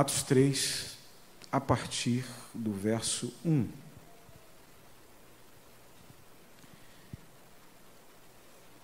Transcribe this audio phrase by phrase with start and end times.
[0.00, 0.96] Atos 3,
[1.52, 2.24] a partir
[2.54, 3.66] do verso 1.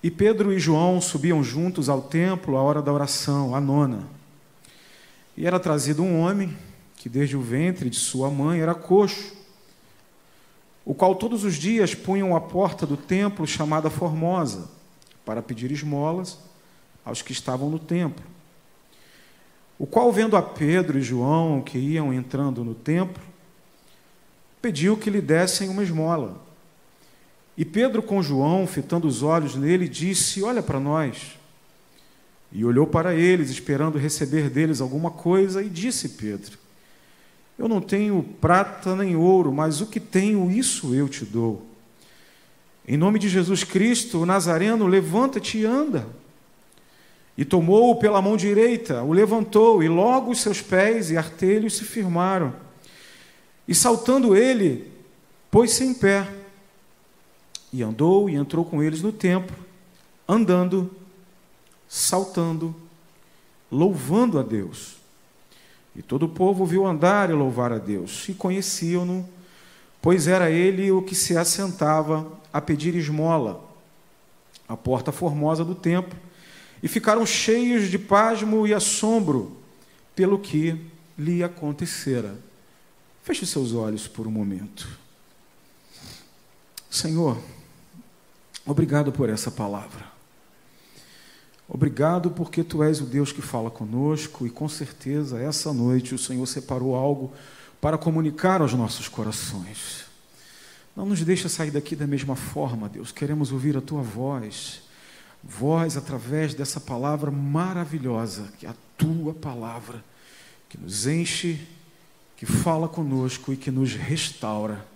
[0.02, 4.06] E Pedro e João subiam juntos ao templo à hora da oração, a nona.
[5.34, 6.54] E era trazido um homem
[6.96, 9.34] que desde o ventre de sua mãe era coxo,
[10.84, 14.68] o qual todos os dias punham à porta do templo chamada Formosa,
[15.24, 16.38] para pedir esmolas
[17.02, 18.35] aos que estavam no templo.
[19.78, 23.22] O qual, vendo a Pedro e João que iam entrando no templo,
[24.62, 26.40] pediu que lhe dessem uma esmola.
[27.56, 31.38] E Pedro, com João, fitando os olhos nele, disse: Olha para nós.
[32.52, 36.58] E olhou para eles, esperando receber deles alguma coisa, e disse Pedro:
[37.58, 41.66] Eu não tenho prata nem ouro, mas o que tenho, isso eu te dou.
[42.88, 46.06] Em nome de Jesus Cristo, o Nazareno, levanta-te e anda.
[47.36, 51.84] E tomou-o pela mão direita, o levantou, e logo os seus pés e artelhos se
[51.84, 52.54] firmaram.
[53.68, 54.90] E saltando ele,
[55.50, 56.26] pôs-se em pé.
[57.72, 59.54] E andou e entrou com eles no templo,
[60.26, 60.90] andando,
[61.86, 62.74] saltando,
[63.70, 64.96] louvando a Deus.
[65.94, 69.28] E todo o povo viu andar e louvar a Deus, e conheciam-no,
[70.00, 73.62] pois era ele o que se assentava a pedir esmola,
[74.66, 76.25] à porta formosa do templo
[76.82, 79.56] e ficaram cheios de pasmo e assombro
[80.14, 80.80] pelo que
[81.18, 82.38] lhe acontecera.
[83.22, 84.88] Feche seus olhos por um momento.
[86.90, 87.38] Senhor,
[88.64, 90.06] obrigado por essa palavra.
[91.68, 96.18] Obrigado porque tu és o Deus que fala conosco e com certeza essa noite o
[96.18, 97.32] Senhor separou algo
[97.80, 100.06] para comunicar aos nossos corações.
[100.94, 103.12] Não nos deixa sair daqui da mesma forma, Deus.
[103.12, 104.85] Queremos ouvir a tua voz
[105.42, 110.04] voz através dessa palavra maravilhosa, que é a tua palavra,
[110.68, 111.66] que nos enche,
[112.36, 114.86] que fala conosco e que nos restaura.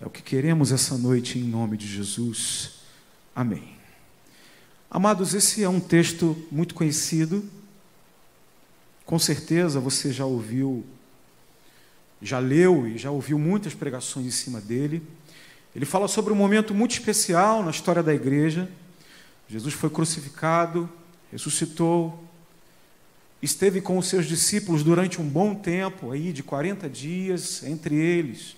[0.00, 2.80] É o que queremos essa noite em nome de Jesus.
[3.34, 3.76] Amém.
[4.90, 7.44] Amados, esse é um texto muito conhecido.
[9.04, 10.84] Com certeza você já ouviu,
[12.20, 15.02] já leu e já ouviu muitas pregações em cima dele.
[15.74, 18.68] Ele fala sobre um momento muito especial na história da igreja
[19.48, 20.88] Jesus foi crucificado,
[21.30, 22.22] ressuscitou,
[23.42, 28.56] esteve com os seus discípulos durante um bom tempo, aí de 40 dias, entre eles,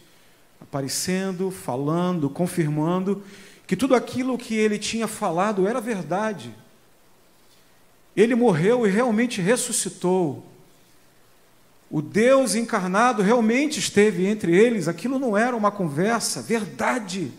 [0.60, 3.24] aparecendo, falando, confirmando
[3.66, 6.54] que tudo aquilo que ele tinha falado era verdade.
[8.14, 10.46] Ele morreu e realmente ressuscitou.
[11.90, 17.32] O Deus encarnado realmente esteve entre eles, aquilo não era uma conversa, verdade.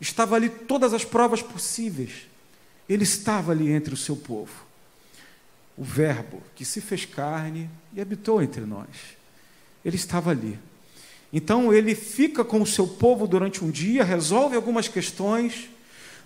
[0.00, 2.29] Estava ali todas as provas possíveis.
[2.90, 4.66] Ele estava ali entre o seu povo.
[5.76, 8.88] O Verbo que se fez carne e habitou entre nós.
[9.84, 10.58] Ele estava ali.
[11.32, 15.70] Então ele fica com o seu povo durante um dia, resolve algumas questões.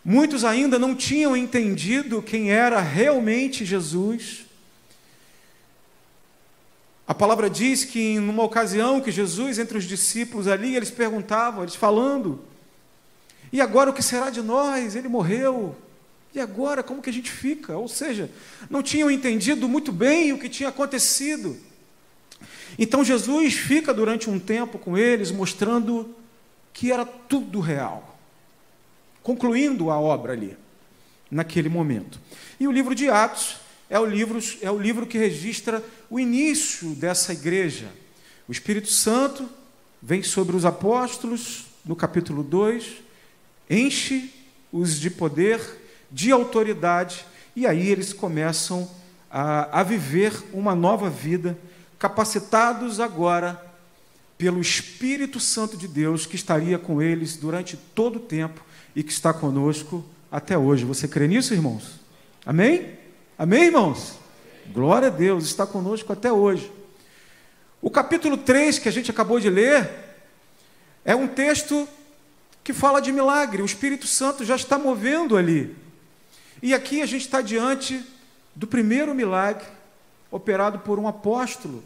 [0.03, 4.47] Muitos ainda não tinham entendido quem era realmente Jesus.
[7.07, 11.63] A palavra diz que em uma ocasião que Jesus entre os discípulos ali, eles perguntavam,
[11.63, 12.43] eles falando:
[13.53, 14.97] "E agora o que será de nós?
[14.97, 15.77] Ele morreu.
[16.35, 17.77] E agora, como que a gente fica?
[17.77, 18.29] Ou seja,
[18.69, 21.57] não tinham entendido muito bem o que tinha acontecido.
[22.77, 26.13] Então Jesus fica durante um tempo com eles, mostrando
[26.73, 28.19] que era tudo real,
[29.23, 30.57] concluindo a obra ali,
[31.31, 32.21] naquele momento.
[32.59, 33.59] E o livro de Atos
[33.89, 37.87] é o livro, é o livro que registra o início dessa igreja.
[38.49, 39.49] O Espírito Santo
[40.03, 43.05] vem sobre os apóstolos, no capítulo 2,
[43.71, 45.84] enche-os de poder
[46.15, 47.27] de autoridade,
[47.57, 48.89] e aí eles começam
[49.29, 51.59] a, a viver uma nova vida,
[51.99, 53.61] capacitados agora
[54.39, 58.65] pelo Espírito Santo de Deus que estaria com eles durante todo o tempo
[58.95, 60.85] e que está conosco até hoje.
[60.85, 61.99] Você crê nisso, irmãos?
[62.47, 62.91] Amém?
[63.37, 64.15] Amém, irmãos?
[64.73, 66.71] Glória a Deus, está conosco até hoje.
[67.83, 69.91] O capítulo 3 que a gente acabou de ler
[71.05, 71.89] é um texto
[72.63, 73.63] que fala de milagre.
[73.63, 75.83] O Espírito Santo já está movendo ali.
[76.65, 78.03] E aqui a gente está diante
[78.55, 79.67] do primeiro milagre
[80.31, 81.85] operado por um apóstolo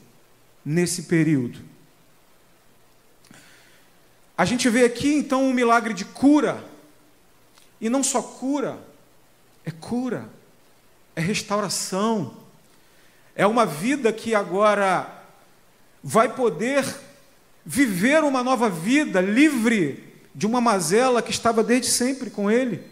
[0.64, 1.58] nesse período.
[4.36, 6.64] A gente vê aqui então um milagre de cura,
[7.80, 8.78] e não só cura,
[9.64, 10.30] é cura,
[11.16, 12.36] é restauração,
[13.34, 15.12] é uma vida que agora
[16.04, 16.84] vai poder
[17.66, 22.86] viver uma nova vida livre de uma mazela que estava desde sempre com ele,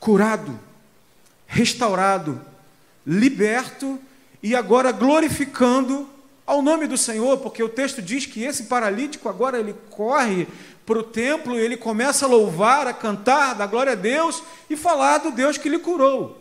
[0.00, 0.68] curado
[1.50, 2.40] restaurado,
[3.04, 3.98] liberto
[4.40, 6.08] e agora glorificando
[6.46, 10.46] ao nome do Senhor, porque o texto diz que esse paralítico agora ele corre
[10.86, 14.76] para o templo e ele começa a louvar, a cantar, dar glória a Deus e
[14.76, 16.40] falar do Deus que lhe curou.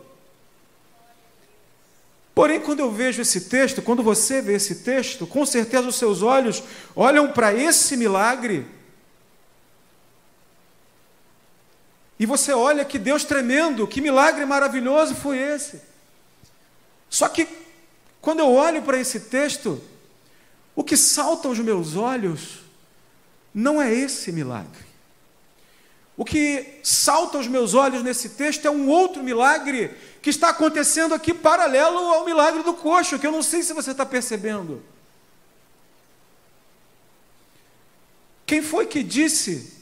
[2.35, 6.21] Porém, quando eu vejo esse texto, quando você vê esse texto, com certeza os seus
[6.21, 6.63] olhos
[6.95, 8.65] olham para esse milagre
[12.19, 15.81] e você olha que Deus tremendo, que milagre maravilhoso foi esse.
[17.09, 17.47] Só que
[18.19, 19.81] quando eu olho para esse texto,
[20.75, 22.59] o que salta aos meus olhos
[23.53, 24.89] não é esse milagre.
[26.17, 31.13] O que salta aos meus olhos nesse texto é um outro milagre que está acontecendo
[31.13, 34.83] aqui paralelo ao milagre do coxo, que eu não sei se você está percebendo.
[38.45, 39.73] Quem foi que disse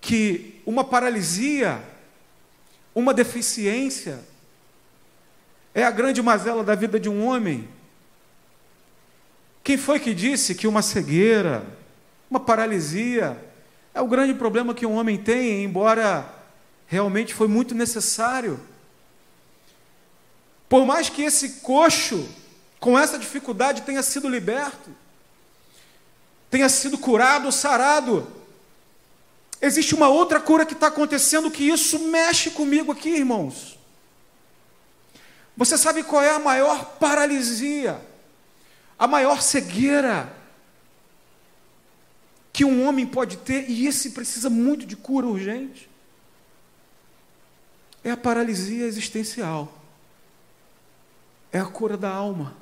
[0.00, 1.82] que uma paralisia,
[2.94, 4.20] uma deficiência,
[5.74, 7.68] é a grande mazela da vida de um homem?
[9.62, 11.64] Quem foi que disse que uma cegueira,
[12.30, 13.36] uma paralisia,
[13.92, 16.28] é o grande problema que um homem tem, embora
[16.86, 18.60] realmente foi muito necessário.
[20.68, 22.28] Por mais que esse coxo,
[22.78, 24.90] com essa dificuldade, tenha sido liberto,
[26.50, 28.26] tenha sido curado, sarado,
[29.64, 33.78] existe uma outra cura que está acontecendo que isso mexe comigo aqui, irmãos.
[35.56, 38.00] Você sabe qual é a maior paralisia,
[38.98, 40.32] a maior cegueira
[42.52, 45.90] que um homem pode ter, e esse precisa muito de cura urgente,
[48.04, 49.72] é a paralisia existencial,
[51.52, 52.56] é a cura da alma,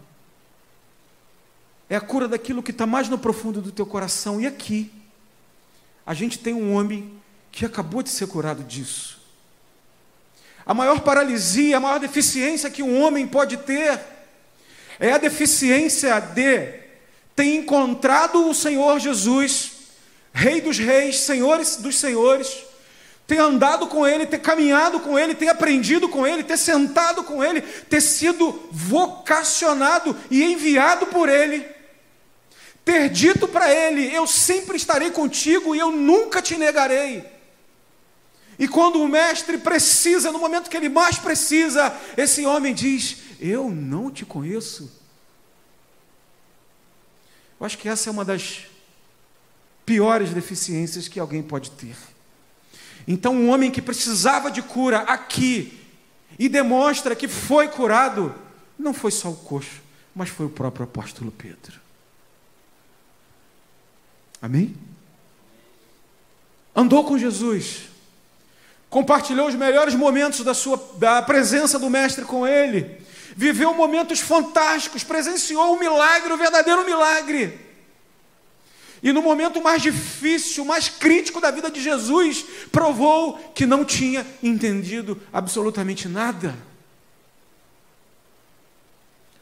[1.91, 4.41] é a cura daquilo que está mais no profundo do teu coração.
[4.41, 4.91] E aqui,
[6.05, 7.13] a gente tem um homem
[7.51, 9.21] que acabou de ser curado disso.
[10.65, 14.01] A maior paralisia, a maior deficiência que um homem pode ter
[14.99, 16.81] é a deficiência de
[17.35, 19.83] ter encontrado o Senhor Jesus
[20.33, 22.65] Rei dos reis, senhores dos senhores,
[23.27, 27.45] ter andado com ele, ter caminhado com ele, ter aprendido com ele, ter sentado com
[27.45, 31.67] ele, ter sido vocacionado e enviado por ele,
[32.85, 37.25] ter dito para ele: Eu sempre estarei contigo e eu nunca te negarei.
[38.59, 43.71] E quando o mestre precisa, no momento que ele mais precisa, esse homem diz: Eu
[43.71, 45.01] não te conheço.
[47.59, 48.67] Eu acho que essa é uma das
[49.87, 51.97] piores deficiências que alguém pode ter.
[53.07, 55.79] Então, um homem que precisava de cura aqui
[56.39, 58.35] e demonstra que foi curado,
[58.79, 59.81] não foi só o coxo,
[60.15, 61.81] mas foi o próprio apóstolo Pedro.
[64.43, 64.75] Amém?
[66.75, 67.83] Andou com Jesus,
[68.91, 73.01] compartilhou os melhores momentos da sua da presença do mestre com ele,
[73.37, 77.57] viveu momentos fantásticos, presenciou o milagre, o verdadeiro milagre.
[79.01, 84.27] E no momento mais difícil, mais crítico da vida de Jesus, provou que não tinha
[84.43, 86.57] entendido absolutamente nada,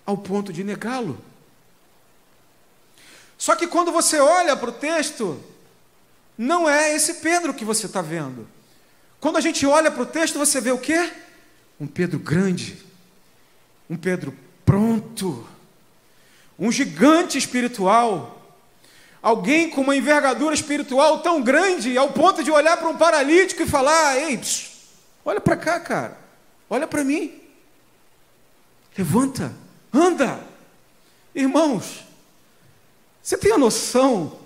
[0.04, 1.29] ao ponto de negá-lo.
[3.40, 5.42] Só que quando você olha para o texto,
[6.38, 8.46] não é esse Pedro que você está vendo.
[9.18, 11.10] Quando a gente olha para o texto, você vê o quê?
[11.80, 12.78] Um Pedro grande,
[13.88, 14.32] um Pedro
[14.64, 15.44] pronto,
[16.58, 18.36] um gigante espiritual
[19.22, 23.66] Alguém com uma envergadura espiritual tão grande ao ponto de olhar para um paralítico e
[23.66, 24.70] falar: Ei, psiu,
[25.24, 26.18] olha para cá, cara,
[26.70, 27.38] olha para mim,
[28.96, 29.54] levanta,
[29.92, 30.40] anda.
[31.34, 32.02] Irmãos,
[33.22, 34.38] você tem a noção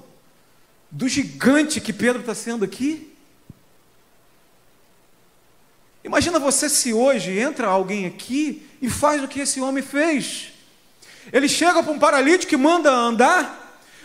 [0.91, 3.13] do gigante que Pedro está sendo aqui?
[6.03, 10.53] Imagina você se hoje entra alguém aqui e faz o que esse homem fez.
[11.33, 13.63] Ele chega para um paralítico e manda andar.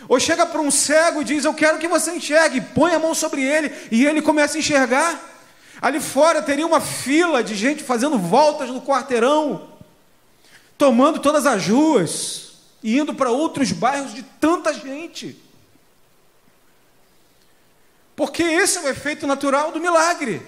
[0.08, 3.14] Ou chega para um cego e diz: Eu quero que você enxergue, põe a mão
[3.14, 5.20] sobre ele e ele começa a enxergar.
[5.82, 9.68] Ali fora teria uma fila de gente fazendo voltas no quarteirão,
[10.78, 12.49] tomando todas as ruas
[12.82, 15.40] e indo para outros bairros de tanta gente.
[18.16, 20.42] Porque esse é o efeito natural do milagre.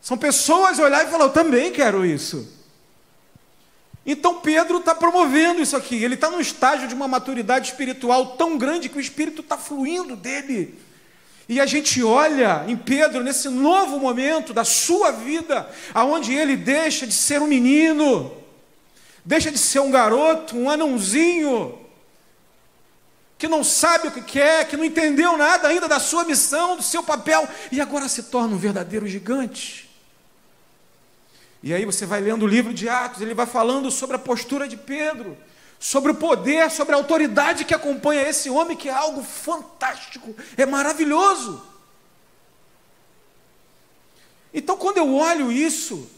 [0.00, 2.60] São pessoas olhar e falar: Eu também quero isso.
[4.04, 6.02] Então Pedro está promovendo isso aqui.
[6.02, 10.16] Ele está num estágio de uma maturidade espiritual tão grande que o Espírito está fluindo
[10.16, 10.78] dele.
[11.48, 17.06] E a gente olha em Pedro nesse novo momento da sua vida, aonde ele deixa
[17.06, 18.39] de ser um menino,
[19.24, 21.78] deixa de ser um garoto, um anãozinho,
[23.38, 26.82] que não sabe o que quer, que não entendeu nada ainda da sua missão, do
[26.82, 29.88] seu papel, e agora se torna um verdadeiro gigante.
[31.62, 34.68] E aí você vai lendo o livro de Atos, ele vai falando sobre a postura
[34.68, 35.36] de Pedro,
[35.78, 40.66] sobre o poder, sobre a autoridade que acompanha esse homem, que é algo fantástico, é
[40.66, 41.66] maravilhoso.
[44.52, 46.10] Então, quando eu olho isso,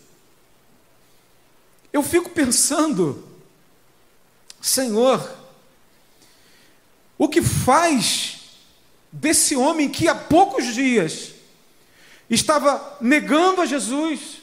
[1.93, 3.29] eu fico pensando,
[4.61, 5.37] Senhor,
[7.19, 8.41] o que faz
[9.13, 11.33] desse homem que há poucos dias
[12.31, 14.39] estava negando a Jesus,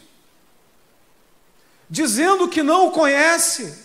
[1.90, 3.84] dizendo que não o conhece,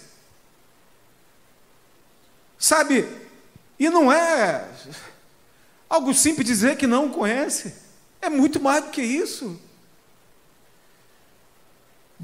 [2.58, 3.08] sabe,
[3.78, 4.68] e não é
[5.88, 7.74] algo simples dizer que não o conhece,
[8.20, 9.58] é muito mais do que isso.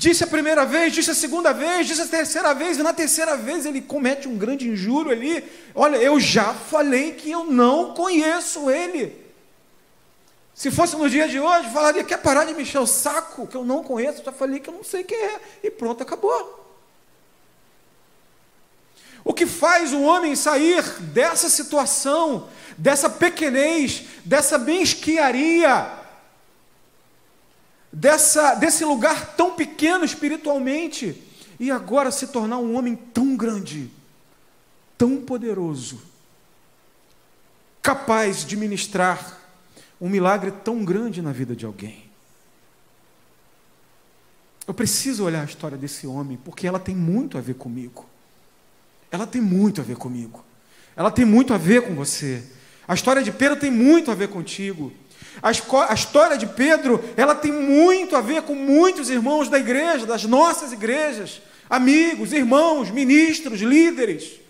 [0.01, 3.37] Disse a primeira vez, disse a segunda vez, disse a terceira vez, e na terceira
[3.37, 5.45] vez ele comete um grande injúrio ali.
[5.75, 9.15] Olha, eu já falei que eu não conheço ele.
[10.55, 13.55] Se fosse no dia de hoje, falaria: quer parar de me encher o saco, que
[13.55, 16.67] eu não conheço, já falei que eu não sei quem é, e pronto, acabou.
[19.23, 26.00] O que faz o homem sair dessa situação, dessa pequenez, dessa mesquiaria,
[27.93, 31.23] dessa, desse lugar tão pequeno espiritualmente
[31.59, 33.91] e agora se tornar um homem tão grande,
[34.97, 36.01] tão poderoso,
[37.83, 39.39] capaz de ministrar
[40.01, 42.11] um milagre tão grande na vida de alguém.
[44.67, 48.07] Eu preciso olhar a história desse homem, porque ela tem muito a ver comigo.
[49.11, 50.45] Ela tem muito a ver comigo.
[50.95, 52.43] Ela tem muito a ver com você.
[52.87, 54.93] A história de Pedro tem muito a ver contigo.
[55.43, 60.25] A, história de Pedro, ela tem muito a ver com muitos irmãos da igreja, das
[60.25, 64.41] nossas igrejas, amigos, irmãos, ministros, líderes,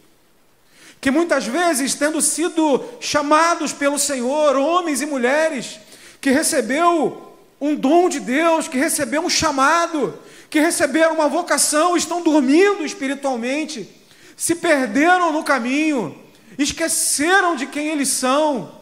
[1.00, 5.78] que muitas vezes, tendo sido chamados pelo Senhor, homens e mulheres,
[6.20, 10.18] que recebeu um dom de Deus, que recebeu um chamado,
[10.48, 13.88] que receberam uma vocação, estão dormindo espiritualmente,
[14.36, 16.18] se perderam no caminho,
[16.58, 18.79] esqueceram de quem eles são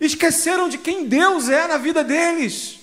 [0.00, 2.78] esqueceram de quem Deus é na vida deles.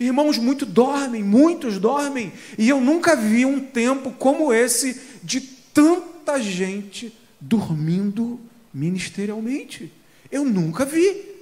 [0.00, 6.40] Irmãos, muitos dormem, muitos dormem, e eu nunca vi um tempo como esse de tanta
[6.40, 8.40] gente dormindo
[8.72, 9.92] ministerialmente.
[10.30, 11.36] Eu nunca vi.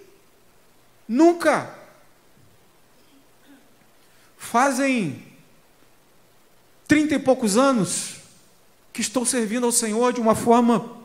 [1.09, 1.75] Nunca.
[4.37, 5.23] Fazem
[6.87, 8.17] trinta e poucos anos
[8.93, 10.97] que estou servindo ao Senhor de uma forma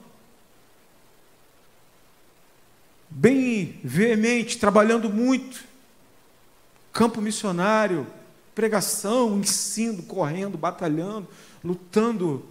[3.09, 3.50] bem
[3.83, 5.63] veemente, trabalhando muito.
[6.93, 8.05] Campo missionário,
[8.53, 11.27] pregação, ensino, correndo, batalhando,
[11.63, 12.45] lutando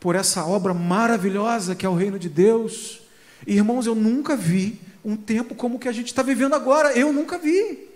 [0.00, 3.00] por essa obra maravilhosa que é o reino de Deus.
[3.46, 6.92] Irmãos, eu nunca vi um tempo como o que a gente está vivendo agora.
[6.92, 7.88] Eu nunca vi.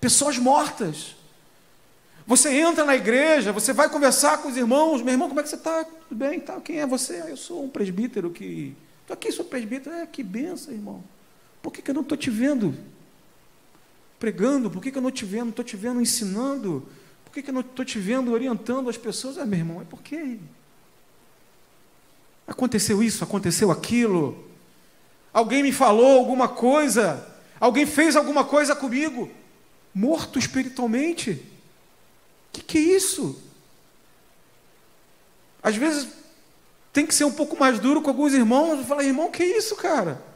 [0.00, 1.16] Pessoas mortas.
[2.26, 5.00] Você entra na igreja, você vai conversar com os irmãos.
[5.00, 5.84] Meu irmão, como é que você está?
[5.84, 6.40] Tudo bem?
[6.40, 6.60] Tá.
[6.60, 7.22] Quem é você?
[7.24, 8.74] Ah, eu sou um presbítero que.
[9.02, 9.94] Estou aqui, sou presbítero.
[9.94, 11.04] É, que benção, irmão.
[11.66, 12.78] Por que, que eu não estou te vendo
[14.20, 14.70] pregando?
[14.70, 15.48] Por que, que eu não te vendo?
[15.48, 16.88] Estou te vendo ensinando?
[17.24, 19.36] Por que, que eu não estou te vendo orientando as pessoas?
[19.36, 20.38] Ah, meu irmão, é porque
[22.46, 24.48] aconteceu isso, aconteceu aquilo.
[25.32, 27.26] Alguém me falou alguma coisa,
[27.58, 29.28] alguém fez alguma coisa comigo,
[29.92, 31.32] morto espiritualmente.
[31.32, 33.42] O que, que é isso?
[35.60, 36.06] Às vezes
[36.92, 39.74] tem que ser um pouco mais duro com alguns irmãos, falar, irmão, que é isso,
[39.74, 40.35] cara?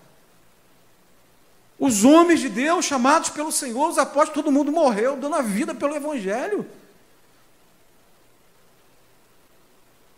[1.81, 5.75] Os homens de Deus, chamados pelo Senhor, os apóstolos, todo mundo morreu, dando a vida
[5.75, 6.67] pelo Evangelho.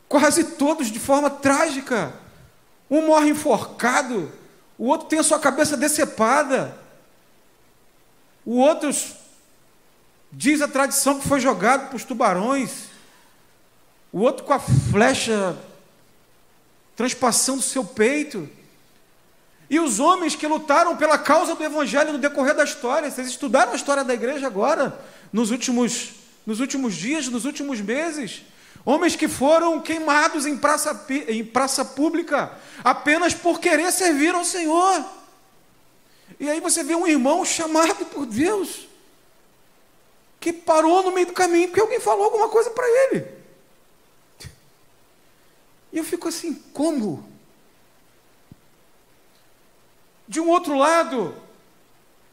[0.09, 2.12] Quase todos de forma trágica.
[2.90, 4.31] Um morre enforcado,
[4.76, 6.76] o outro tem a sua cabeça decepada,
[8.45, 8.90] o outro
[10.33, 12.88] diz a tradição que foi jogado para os tubarões,
[14.12, 15.57] o outro com a flecha
[16.97, 18.49] transpassando o seu peito.
[19.73, 23.73] E os homens que lutaram pela causa do Evangelho no decorrer da história, vocês estudaram
[23.73, 25.00] a história da igreja agora,
[25.33, 26.11] nos últimos,
[26.45, 28.43] nos últimos dias, nos últimos meses.
[28.85, 32.52] Homens que foram queimados em praça, em praça pública
[32.85, 35.07] apenas por querer servir ao Senhor.
[36.38, 38.87] E aí você vê um irmão chamado por Deus,
[40.38, 43.26] que parou no meio do caminho porque alguém falou alguma coisa para ele.
[45.91, 47.31] E eu fico assim, como?
[50.32, 51.34] De um outro lado,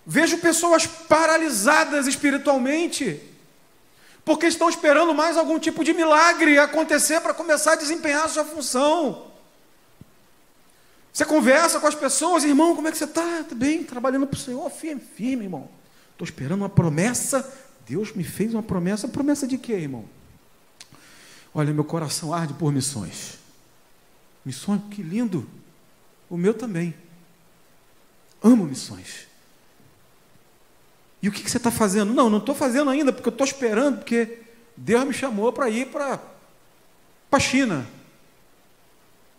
[0.05, 3.21] vejo pessoas paralisadas espiritualmente,
[4.23, 8.45] porque estão esperando mais algum tipo de milagre acontecer para começar a desempenhar a sua
[8.45, 9.27] função.
[11.11, 13.43] Você conversa com as pessoas, irmão, como é que você está?
[13.43, 15.67] Tudo bem, trabalhando para o Senhor, firme, firme, irmão.
[16.13, 17.45] Estou esperando uma promessa.
[17.85, 19.09] Deus me fez uma promessa.
[19.09, 20.05] Promessa de quê, irmão?
[21.53, 23.39] Olha, meu coração arde por missões.
[24.45, 25.45] Missões, que lindo.
[26.29, 26.95] O meu também.
[28.41, 29.27] Amo missões.
[31.22, 32.13] E o que, que você está fazendo?
[32.13, 34.39] Não, não estou fazendo ainda, porque eu estou esperando, porque
[34.75, 36.19] Deus me chamou para ir para
[37.31, 37.86] a China.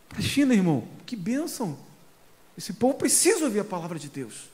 [0.09, 0.87] Para a China, irmão.
[1.07, 1.79] Que bênção.
[2.57, 4.51] Esse povo precisa ouvir a palavra de Deus.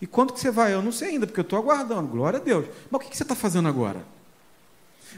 [0.00, 0.74] E quando que você vai?
[0.74, 2.08] Eu não sei ainda, porque eu estou aguardando.
[2.08, 2.66] Glória a Deus.
[2.90, 4.04] Mas o que, que você está fazendo agora?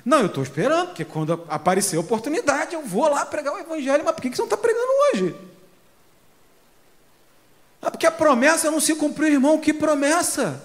[0.05, 4.05] Não, eu estou esperando, porque quando aparecer a oportunidade, eu vou lá pregar o Evangelho.
[4.05, 5.37] Mas por que, que você não está pregando hoje?
[7.83, 9.59] Ah, porque a promessa não se cumpriu, irmão.
[9.59, 10.63] Que promessa?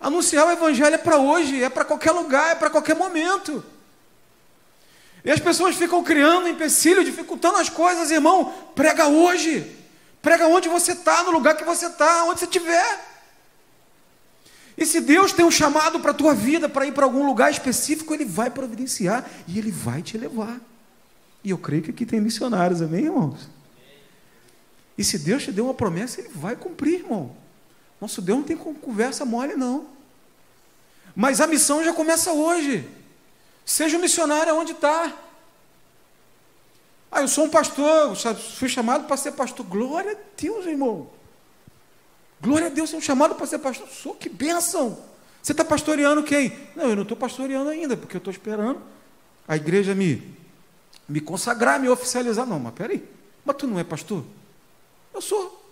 [0.00, 3.64] Anunciar o Evangelho é para hoje, é para qualquer lugar, é para qualquer momento.
[5.24, 8.54] E as pessoas ficam criando empecilho, dificultando as coisas, irmão.
[8.76, 9.74] Prega hoje.
[10.22, 13.16] Prega onde você está, no lugar que você está, onde você estiver.
[14.78, 17.50] E se Deus tem um chamado para a tua vida, para ir para algum lugar
[17.50, 20.60] específico, Ele vai providenciar e Ele vai te levar.
[21.46, 23.48] E eu creio que aqui tem missionários, amém, irmãos?
[24.98, 27.36] E se Deus te deu uma promessa, Ele vai cumprir, irmão.
[28.00, 29.86] Nosso Deus não tem conversa mole, não.
[31.14, 32.90] Mas a missão já começa hoje.
[33.64, 35.16] Seja um missionário onde está.
[37.12, 38.16] Ah, eu sou um pastor,
[38.56, 39.64] fui chamado para ser pastor.
[39.66, 41.08] Glória a Deus, irmão.
[42.40, 43.88] Glória a Deus, sou chamado para ser pastor.
[43.88, 44.98] Sou, que bênção.
[45.40, 46.58] Você está pastoreando quem?
[46.74, 48.82] Não, eu não estou pastoreando ainda, porque eu estou esperando
[49.46, 50.36] a igreja me,
[51.08, 52.46] me consagrar, me oficializar.
[52.46, 53.06] Não, mas peraí.
[53.44, 54.24] Mas tu não é pastor?
[55.14, 55.64] Eu sou.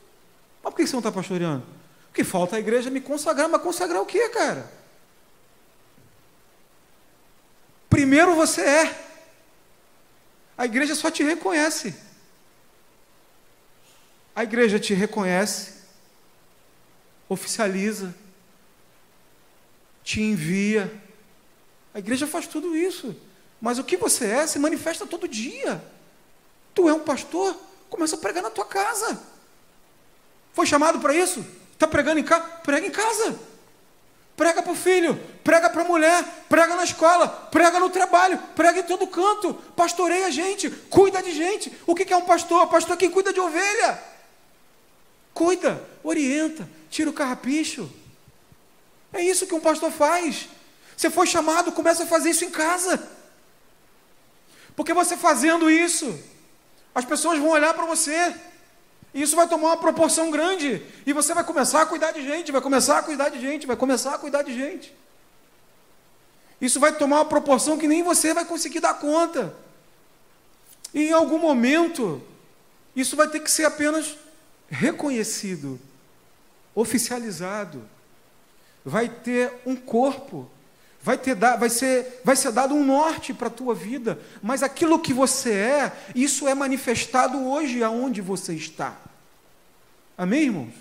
[0.62, 1.64] Mas por que você não está pastoreando?
[2.06, 4.70] Porque falta a igreja me consagrar, mas consagrar o quê, cara?
[7.90, 9.04] Primeiro você é.
[10.56, 11.94] A igreja só te reconhece.
[14.34, 15.74] A igreja te reconhece,
[17.28, 18.12] oficializa,
[20.02, 20.92] te envia.
[21.92, 23.14] A igreja faz tudo isso.
[23.64, 25.82] Mas o que você é se manifesta todo dia.
[26.74, 27.56] Tu é um pastor,
[27.88, 29.18] começa a pregar na tua casa.
[30.52, 31.42] Foi chamado para isso?
[31.72, 32.42] Está pregando em casa?
[32.62, 33.38] Prega em casa.
[34.36, 38.80] Prega para o filho, prega para a mulher, prega na escola, prega no trabalho, prega
[38.80, 41.72] em todo canto, pastoreia gente, cuida de gente.
[41.86, 42.66] O que é um pastor?
[42.66, 43.98] Pastor é quem cuida de ovelha.
[45.32, 47.90] Cuida, orienta, tira o carrapicho.
[49.10, 50.50] É isso que um pastor faz.
[50.94, 53.23] Você foi chamado, começa a fazer isso em casa.
[54.76, 56.18] Porque você fazendo isso,
[56.94, 58.34] as pessoas vão olhar para você.
[59.12, 60.82] E isso vai tomar uma proporção grande.
[61.06, 63.76] E você vai começar a cuidar de gente, vai começar a cuidar de gente, vai
[63.76, 64.94] começar a cuidar de gente.
[66.60, 69.54] Isso vai tomar uma proporção que nem você vai conseguir dar conta.
[70.92, 72.22] E em algum momento,
[72.94, 74.16] isso vai ter que ser apenas
[74.68, 75.80] reconhecido,
[76.74, 77.82] oficializado.
[78.84, 80.50] Vai ter um corpo,
[81.04, 84.98] vai, ter, vai, ser, vai ser dado um norte para a tua vida, mas aquilo
[84.98, 88.98] que você é, isso é manifestado hoje aonde você está.
[90.16, 90.72] Amém, irmãos?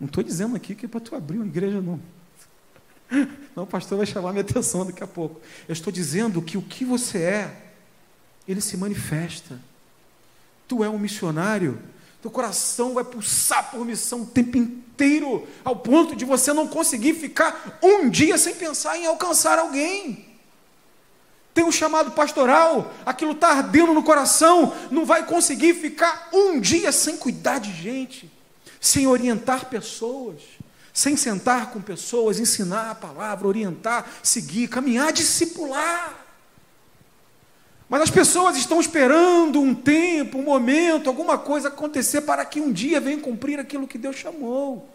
[0.00, 2.00] Não estou dizendo aqui que é para tu abrir uma igreja, não.
[3.54, 5.38] Não, o pastor vai chamar minha atenção daqui a pouco.
[5.68, 7.72] Eu estou dizendo que o que você é,
[8.48, 9.60] ele se manifesta.
[10.66, 11.78] Tu é um missionário,
[12.22, 17.14] teu coração vai pulsar por missão o tempo inteiro, ao ponto de você não conseguir
[17.14, 20.28] ficar um dia sem pensar em alcançar alguém.
[21.52, 26.92] Tem um chamado pastoral, aquilo está ardendo no coração, não vai conseguir ficar um dia
[26.92, 28.30] sem cuidar de gente,
[28.80, 30.40] sem orientar pessoas,
[30.94, 36.21] sem sentar com pessoas, ensinar a palavra, orientar, seguir, caminhar, discipular.
[37.92, 42.72] Mas as pessoas estão esperando um tempo, um momento, alguma coisa acontecer para que um
[42.72, 44.88] dia venha cumprir aquilo que Deus chamou.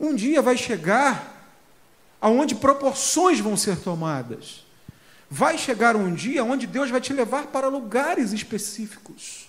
[0.00, 1.54] Um dia vai chegar
[2.20, 4.66] aonde proporções vão ser tomadas.
[5.30, 9.48] Vai chegar um dia onde Deus vai te levar para lugares específicos.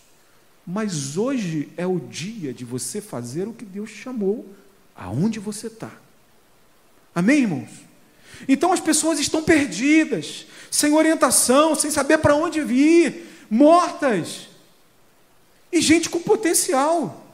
[0.67, 4.47] Mas hoje é o dia de você fazer o que Deus chamou
[4.95, 5.89] aonde você está.
[7.15, 7.88] Amém, irmãos?
[8.47, 14.47] Então as pessoas estão perdidas, sem orientação, sem saber para onde vir, mortas.
[15.71, 17.25] E gente com potencial.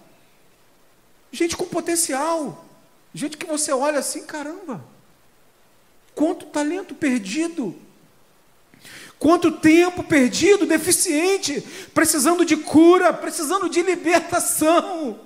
[1.32, 2.65] Gente com potencial.
[3.13, 4.84] Gente que você olha assim, caramba.
[6.13, 7.76] Quanto talento perdido.
[9.18, 11.62] Quanto tempo perdido, deficiente,
[11.94, 15.20] precisando de cura, precisando de libertação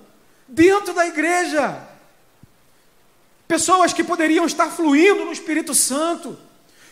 [0.47, 1.88] dentro da igreja.
[3.49, 6.37] Pessoas que poderiam estar fluindo no Espírito Santo,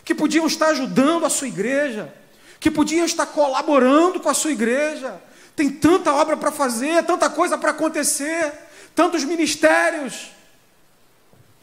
[0.04, 2.12] que podiam estar ajudando a sua igreja,
[2.58, 5.22] que podiam estar colaborando com a sua igreja.
[5.54, 8.52] Tem tanta obra para fazer, tanta coisa para acontecer,
[8.92, 10.32] tantos ministérios.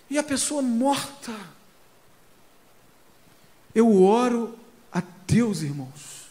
[0.10, 1.34] E a pessoa morta
[3.74, 4.58] Eu oro
[4.94, 6.30] a Deus, irmãos,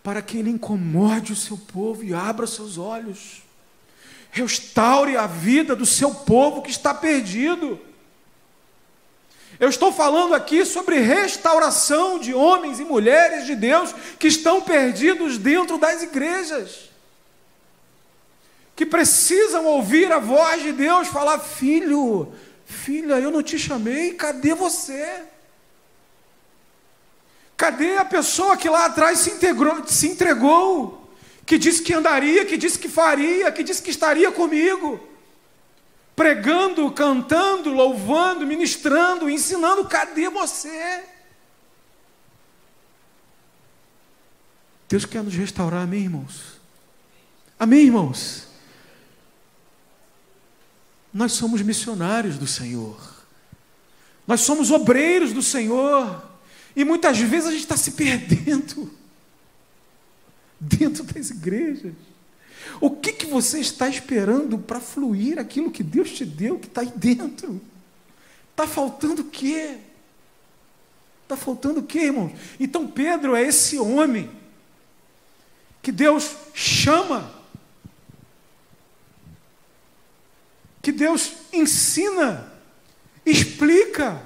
[0.00, 3.42] para que Ele incomode o seu povo e abra seus olhos,
[4.34, 7.80] restaure a vida do seu povo que está perdido.
[9.60, 15.38] Eu estou falando aqui sobre restauração de homens e mulheres de Deus que estão perdidos
[15.38, 16.90] dentro das igrejas,
[18.74, 22.32] que precisam ouvir a voz de Deus falar: Filho,
[22.66, 25.22] filha, eu não te chamei, cadê você?
[27.56, 31.03] Cadê a pessoa que lá atrás se, integrou, se entregou,
[31.46, 35.14] que disse que andaria, que disse que faria, que disse que estaria comigo?
[36.14, 39.84] pregando, cantando, louvando, ministrando, ensinando.
[39.86, 41.04] Cadê você?
[44.88, 46.60] Deus quer nos restaurar, amém, irmãos?
[47.58, 48.46] Amém, irmãos?
[51.12, 52.98] Nós somos missionários do Senhor,
[54.26, 56.22] nós somos obreiros do Senhor,
[56.74, 58.92] e muitas vezes a gente está se perdendo
[60.64, 61.92] dentro das igrejas.
[62.80, 66.80] O que, que você está esperando para fluir aquilo que Deus te deu, que está
[66.80, 67.60] aí dentro?
[68.50, 69.78] Está faltando o quê?
[71.22, 72.32] Está faltando o quê, irmãos?
[72.58, 74.30] Então Pedro é esse homem
[75.82, 77.30] que Deus chama,
[80.80, 82.50] que Deus ensina,
[83.24, 84.22] explica,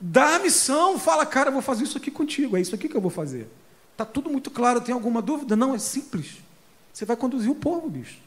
[0.00, 2.96] dá a missão, fala, cara, eu vou fazer isso aqui contigo, é isso aqui que
[2.96, 3.48] eu vou fazer.
[3.96, 5.56] Está tudo muito claro, tem alguma dúvida?
[5.56, 6.34] Não, é simples.
[6.92, 8.18] Você vai conduzir o povo, bicho.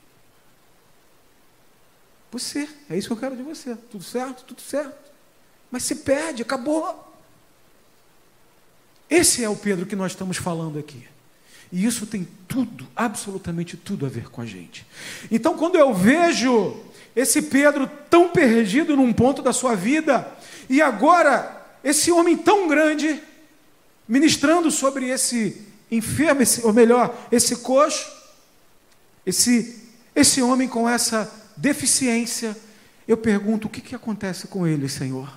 [2.32, 3.76] Você, é isso que eu quero de você.
[3.76, 4.46] Tudo certo?
[4.46, 5.12] Tudo certo.
[5.70, 7.14] Mas se perde, acabou.
[9.08, 11.08] Esse é o Pedro que nós estamos falando aqui.
[11.72, 14.88] E isso tem tudo, absolutamente tudo a ver com a gente.
[15.30, 16.84] Então, quando eu vejo
[17.16, 20.28] esse Pedro tão perdido num ponto da sua vida,
[20.68, 23.22] e agora esse homem tão grande,
[24.10, 28.12] ministrando sobre esse enfermo, esse, ou melhor, esse coxo,
[29.24, 32.58] esse, esse homem com essa deficiência,
[33.08, 35.32] eu pergunto: o que, que acontece com ele, Senhor?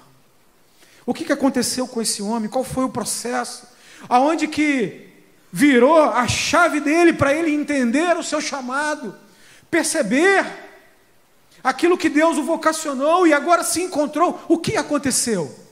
[1.04, 2.48] O que, que aconteceu com esse homem?
[2.48, 3.66] Qual foi o processo?
[4.08, 5.08] Aonde que
[5.52, 9.14] virou a chave dele para ele entender o seu chamado,
[9.70, 10.46] perceber
[11.62, 14.42] aquilo que Deus o vocacionou e agora se encontrou?
[14.48, 15.62] O que aconteceu?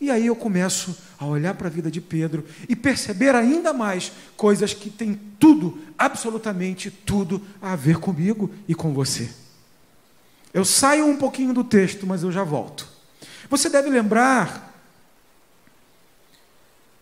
[0.00, 4.12] E aí eu começo a olhar para a vida de Pedro e perceber ainda mais
[4.36, 9.30] coisas que têm tudo, absolutamente tudo, a ver comigo e com você.
[10.52, 12.88] Eu saio um pouquinho do texto, mas eu já volto.
[13.48, 14.70] Você deve lembrar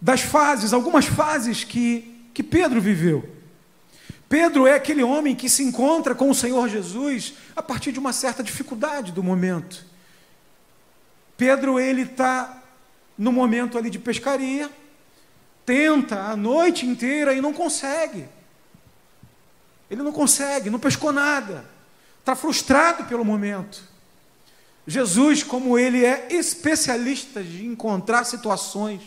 [0.01, 3.29] das fases, algumas fases que, que Pedro viveu.
[4.29, 8.13] Pedro é aquele homem que se encontra com o Senhor Jesus a partir de uma
[8.13, 9.85] certa dificuldade do momento.
[11.37, 12.60] Pedro, ele está
[13.21, 14.71] no momento ali de pescaria,
[15.67, 18.27] tenta a noite inteira e não consegue.
[19.91, 21.67] Ele não consegue, não pescou nada,
[22.19, 23.83] está frustrado pelo momento.
[24.87, 29.03] Jesus, como ele é especialista de encontrar situações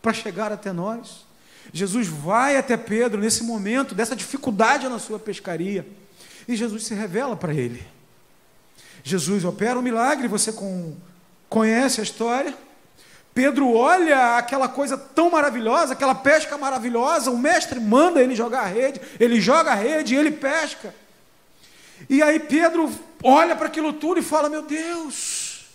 [0.00, 1.26] para chegar até nós,
[1.72, 5.84] Jesus vai até Pedro nesse momento dessa dificuldade na sua pescaria
[6.46, 7.84] e Jesus se revela para ele.
[9.02, 10.96] Jesus opera um milagre, você com,
[11.48, 12.67] conhece a história.
[13.38, 18.66] Pedro olha aquela coisa tão maravilhosa, aquela pesca maravilhosa, o mestre manda ele jogar a
[18.66, 20.92] rede, ele joga a rede ele pesca.
[22.10, 22.90] E aí Pedro
[23.22, 25.66] olha para aquilo tudo e fala: Meu Deus,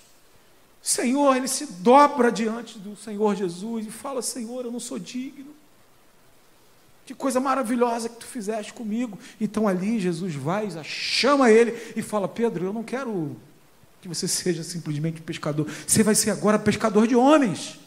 [0.81, 5.55] Senhor, ele se dobra diante do Senhor Jesus e fala: Senhor, eu não sou digno.
[7.05, 9.17] Que coisa maravilhosa que tu fizeste comigo.
[9.39, 13.37] Então ali Jesus vai, chama ele e fala: Pedro, eu não quero
[14.03, 15.65] que você seja simplesmente um pescador.
[15.87, 17.79] Você vai ser agora pescador de homens.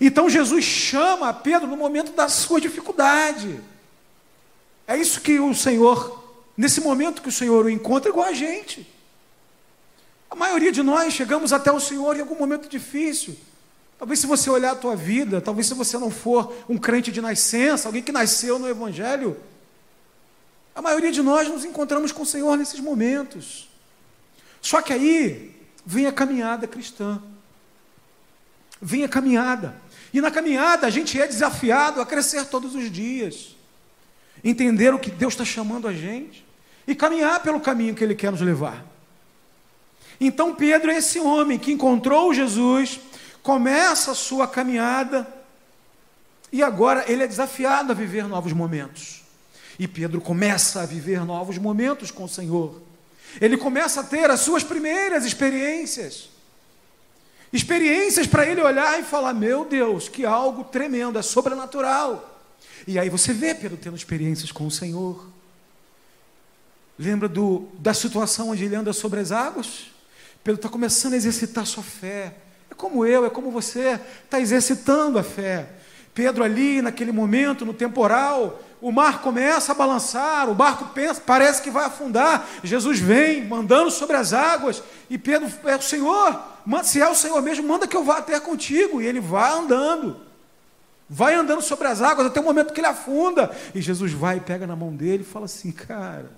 [0.00, 3.58] Então Jesus chama Pedro no momento da sua dificuldade.
[4.86, 6.24] É isso que o Senhor,
[6.56, 8.88] nesse momento que o Senhor o encontra, igual a gente.
[10.30, 13.36] A maioria de nós chegamos até o Senhor em algum momento difícil.
[13.98, 17.20] Talvez se você olhar a tua vida, talvez se você não for um crente de
[17.20, 19.36] nascença, alguém que nasceu no Evangelho,
[20.76, 23.69] a maioria de nós nos encontramos com o Senhor nesses momentos.
[24.60, 27.22] Só que aí vem a caminhada cristã.
[28.80, 29.80] Vem a caminhada.
[30.12, 33.56] E na caminhada a gente é desafiado a crescer todos os dias.
[34.42, 36.46] Entender o que Deus está chamando a gente.
[36.86, 38.84] E caminhar pelo caminho que Ele quer nos levar.
[40.20, 43.00] Então Pedro é esse homem que encontrou Jesus,
[43.42, 45.26] começa a sua caminhada,
[46.52, 49.22] e agora ele é desafiado a viver novos momentos.
[49.78, 52.82] E Pedro começa a viver novos momentos com o Senhor.
[53.40, 56.30] Ele começa a ter as suas primeiras experiências.
[57.52, 62.40] Experiências para ele olhar e falar: Meu Deus, que algo tremendo, é sobrenatural.
[62.86, 65.28] E aí você vê Pedro tendo experiências com o Senhor.
[66.98, 69.90] Lembra do, da situação onde ele anda sobre as águas?
[70.44, 72.34] Pedro está começando a exercitar sua fé.
[72.70, 75.68] É como eu, é como você, está exercitando a fé.
[76.14, 81.60] Pedro ali, naquele momento, no temporal, o mar começa a balançar, o barco pensa, parece
[81.60, 82.48] que vai afundar.
[82.64, 86.42] Jesus vem mandando sobre as águas, e Pedro é o Senhor,
[86.82, 89.02] se é o Senhor mesmo, manda que eu vá até contigo.
[89.02, 90.20] E ele vai andando,
[91.08, 93.54] vai andando sobre as águas até o momento que ele afunda.
[93.74, 96.30] E Jesus vai e pega na mão dele e fala assim: Cara,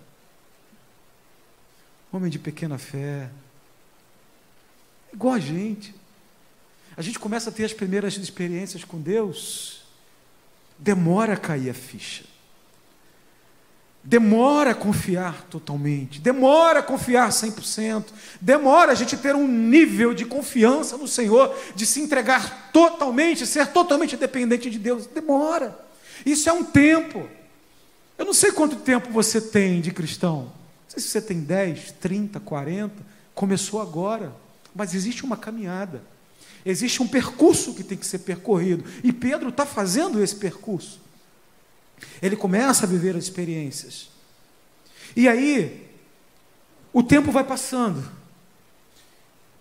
[2.13, 3.31] homem de pequena fé,
[5.13, 5.95] igual a gente.
[6.95, 9.83] A gente começa a ter as primeiras experiências com Deus,
[10.79, 12.32] demora a cair a ficha.
[14.05, 18.07] Demora a confiar totalmente, demora a confiar 100%,
[18.41, 23.69] demora a gente ter um nível de confiança no Senhor, de se entregar totalmente, ser
[23.69, 25.07] totalmente dependente de Deus.
[25.07, 25.79] Demora.
[26.27, 27.29] Isso é um tempo.
[28.19, 30.43] Eu não sei quanto tempo você tem de cristão.
[30.43, 30.51] Não
[30.89, 32.95] sei se você tem 10, 30, 40.
[33.35, 34.33] Começou agora.
[34.75, 36.03] Mas existe uma caminhada.
[36.65, 38.85] Existe um percurso que tem que ser percorrido.
[39.03, 41.02] E Pedro está fazendo esse percurso.
[42.21, 44.09] Ele começa a viver as experiências.
[45.17, 45.87] E aí,
[46.93, 48.03] o tempo vai passando.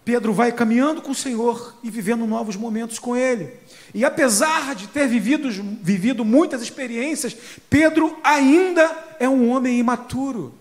[0.03, 3.53] Pedro vai caminhando com o Senhor e vivendo novos momentos com Ele.
[3.93, 5.49] E apesar de ter vivido,
[5.81, 7.35] vivido muitas experiências,
[7.69, 10.55] Pedro ainda é um homem imaturo.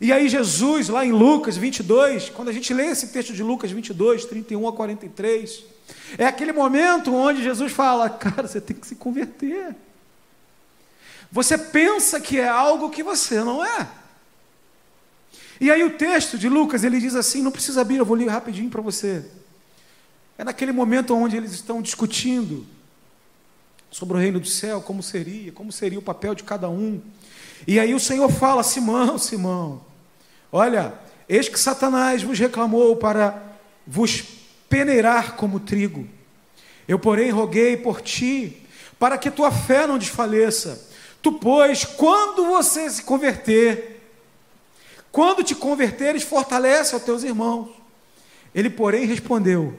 [0.00, 3.70] E aí, Jesus, lá em Lucas 22, quando a gente lê esse texto de Lucas
[3.70, 5.64] 22, 31 a 43,
[6.16, 9.76] é aquele momento onde Jesus fala: Cara, você tem que se converter.
[11.32, 13.88] Você pensa que é algo que você não é.
[15.60, 18.28] E aí, o texto de Lucas, ele diz assim: Não precisa abrir, eu vou ler
[18.28, 19.24] rapidinho para você.
[20.38, 22.66] É naquele momento onde eles estão discutindo
[23.90, 27.00] sobre o reino do céu, como seria, como seria o papel de cada um.
[27.66, 29.82] E aí o Senhor fala: Simão, Simão,
[30.52, 30.94] Olha,
[31.28, 33.40] eis que Satanás vos reclamou para
[33.86, 34.24] vos
[34.68, 36.06] peneirar como trigo.
[36.88, 38.66] Eu, porém, roguei por ti,
[38.98, 40.88] para que tua fé não desfaleça.
[41.22, 44.00] Tu, pois, quando você se converter,
[45.12, 47.70] quando te converteres, fortalece aos teus irmãos.
[48.54, 49.78] Ele, porém, respondeu: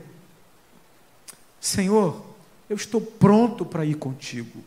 [1.60, 2.21] Senhor,
[2.69, 4.63] eu estou pronto para ir contigo.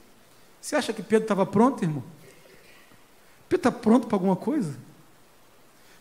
[0.60, 2.02] Você acha que Pedro estava pronto, irmão?
[3.48, 4.74] Pedro está pronto para alguma coisa?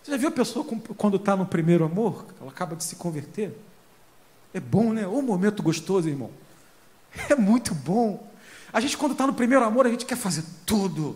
[0.02, 0.66] Você já viu a pessoa
[0.98, 3.58] quando está no primeiro amor, ela acaba de se converter?
[4.54, 5.08] É bom, né?
[5.08, 6.32] Um momento gostoso, irmão.
[7.30, 8.28] É muito bom.
[8.74, 11.16] A gente, quando está no primeiro amor, a gente quer fazer tudo.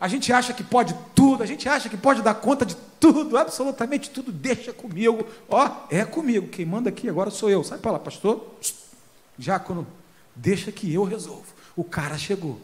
[0.00, 3.38] A gente acha que pode tudo, a gente acha que pode dar conta de tudo,
[3.38, 4.32] absolutamente tudo.
[4.32, 5.26] Deixa comigo.
[5.48, 6.48] Ó, é comigo.
[6.48, 7.62] Quem manda aqui agora sou eu.
[7.62, 8.56] Sai para lá, pastor.
[9.38, 9.86] Diácono,
[10.34, 11.46] deixa que eu resolvo.
[11.76, 12.60] O cara chegou.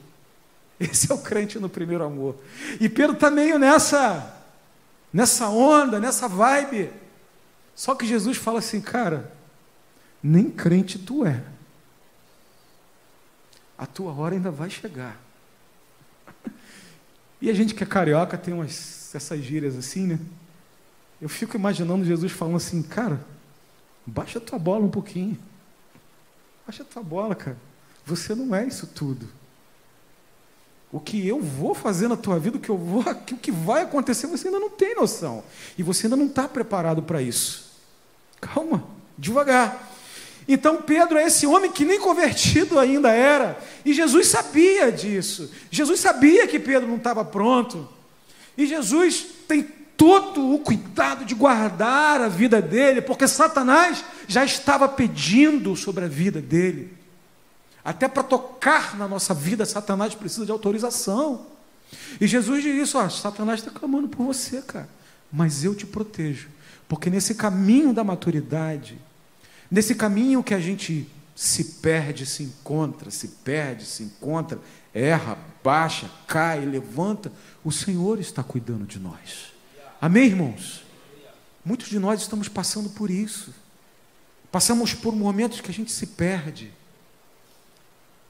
[0.81, 2.37] Esse é o crente no primeiro amor.
[2.81, 4.35] E Pedro está meio nessa
[5.13, 6.91] nessa onda, nessa vibe.
[7.75, 9.33] Só que Jesus fala assim, cara,
[10.23, 11.43] nem crente tu é.
[13.79, 15.21] A tua hora ainda vai chegar.
[17.39, 20.19] E a gente que é carioca tem umas, essas gírias assim, né?
[21.21, 23.21] Eu fico imaginando Jesus falando assim, cara,
[24.07, 25.39] baixa a tua bola um pouquinho.
[26.67, 27.59] Baixa a tua bola, cara.
[28.07, 29.29] Você não é isso tudo.
[30.91, 33.83] O que eu vou fazer na tua vida, o que eu vou, o que vai
[33.83, 35.45] acontecer, você ainda não tem noção.
[35.77, 37.73] E você ainda não está preparado para isso.
[38.41, 38.85] Calma,
[39.19, 39.93] devagar.
[40.49, 43.59] Então Pedro é esse homem que nem convertido ainda era.
[43.85, 45.51] E Jesus sabia disso.
[45.71, 47.89] Jesus sabia que Pedro não estava pronto.
[48.57, 49.63] E Jesus tem
[49.97, 56.09] todo o cuidado de guardar a vida dele, porque Satanás já estava pedindo sobre a
[56.09, 56.93] vida dele.
[57.85, 61.47] Até para tocar na nossa vida, Satanás precisa de autorização.
[62.21, 64.89] E Jesus diz isso: ó, Satanás está clamando por você, cara.
[65.33, 66.49] Mas eu te protejo.
[66.89, 68.99] Porque nesse caminho da maturidade,
[69.71, 74.59] nesse caminho que a gente se perde, se encontra, se perde, se encontra,
[74.95, 77.31] erra, baixa, cai, levanta,
[77.63, 79.53] o Senhor está cuidando de nós.
[80.01, 80.85] Amém, irmãos?
[81.65, 83.53] Muitos de nós estamos passando por isso.
[84.51, 86.73] Passamos por momentos que a gente se perde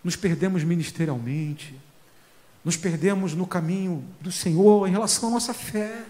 [0.07, 1.75] nos perdemos ministerialmente,
[2.65, 6.05] nos perdemos no caminho do Senhor em relação à nossa fé.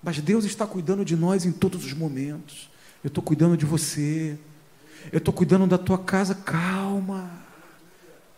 [0.00, 2.70] Mas Deus está cuidando de nós em todos os momentos.
[3.02, 4.38] Eu estou cuidando de você.
[5.10, 6.34] Eu estou cuidando da tua casa.
[6.34, 7.30] Calma.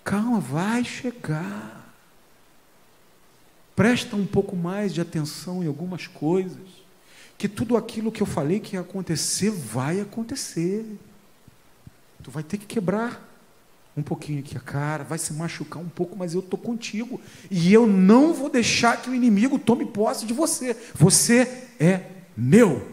[0.05, 1.85] Calma, vai chegar.
[3.75, 6.85] Presta um pouco mais de atenção em algumas coisas.
[7.37, 10.87] que tudo aquilo que eu falei que ia acontecer, vai acontecer.
[12.23, 13.35] Tu vai ter que quebrar
[13.97, 17.21] um pouquinho aqui a cara, vai se machucar um pouco, mas eu estou contigo.
[17.51, 20.77] E eu não vou deixar que o inimigo tome posse de você.
[20.95, 22.03] Você é
[22.37, 22.89] meu.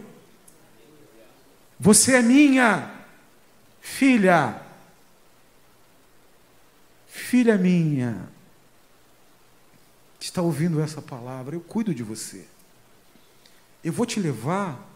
[1.80, 3.01] Você é minha
[3.82, 4.62] filha.
[7.08, 8.30] Filha minha.
[10.20, 11.56] Está ouvindo essa palavra?
[11.56, 12.48] Eu cuido de você.
[13.84, 14.88] Eu vou te levar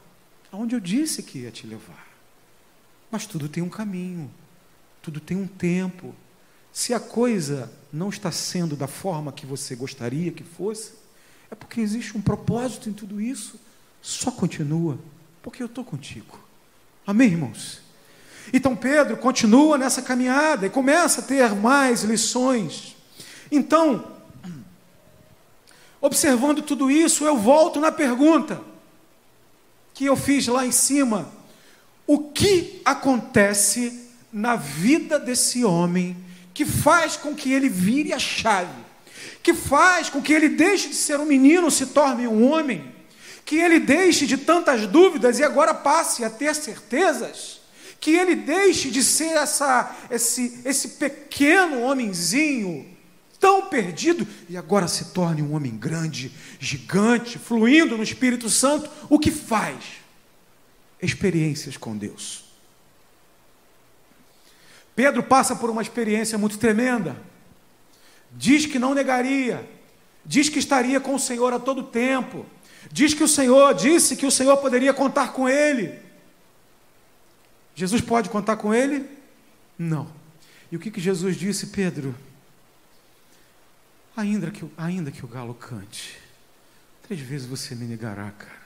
[0.52, 2.08] aonde eu disse que ia te levar.
[3.12, 4.32] Mas tudo tem um caminho
[5.06, 6.16] tudo tem um tempo.
[6.74, 10.94] Se a coisa não está sendo da forma que você gostaria que fosse,
[11.52, 13.60] é porque existe um propósito em tudo isso.
[14.02, 14.98] Só continua,
[15.44, 16.40] porque eu estou contigo.
[17.06, 17.82] Amém, irmãos?
[18.54, 22.96] Então Pedro continua nessa caminhada e começa a ter mais lições.
[23.52, 24.12] Então,
[26.02, 28.62] observando tudo isso, eu volto na pergunta
[29.94, 31.32] que eu fiz lá em cima:
[32.06, 36.18] o que acontece na vida desse homem
[36.54, 38.72] que faz com que ele vire a chave,
[39.42, 42.94] que faz com que ele deixe de ser um menino, se torne um homem,
[43.44, 47.62] que ele deixe de tantas dúvidas e agora passe a ter certezas,
[48.06, 52.86] que ele deixe de ser essa, esse, esse pequeno homenzinho
[53.40, 59.18] tão perdido e agora se torne um homem grande, gigante, fluindo no Espírito Santo, o
[59.18, 59.78] que faz?
[61.02, 62.44] Experiências com Deus.
[64.96, 67.20] Pedro passa por uma experiência muito tremenda.
[68.32, 69.68] Diz que não negaria,
[70.24, 72.46] diz que estaria com o Senhor a todo tempo,
[72.92, 76.06] diz que o Senhor disse que o Senhor poderia contar com ele.
[77.76, 79.06] Jesus pode contar com ele?
[79.78, 80.10] Não.
[80.72, 82.16] E o que, que Jesus disse, Pedro?
[84.16, 86.18] Ainda que, ainda que o galo cante,
[87.04, 88.66] três vezes você me negará, cara.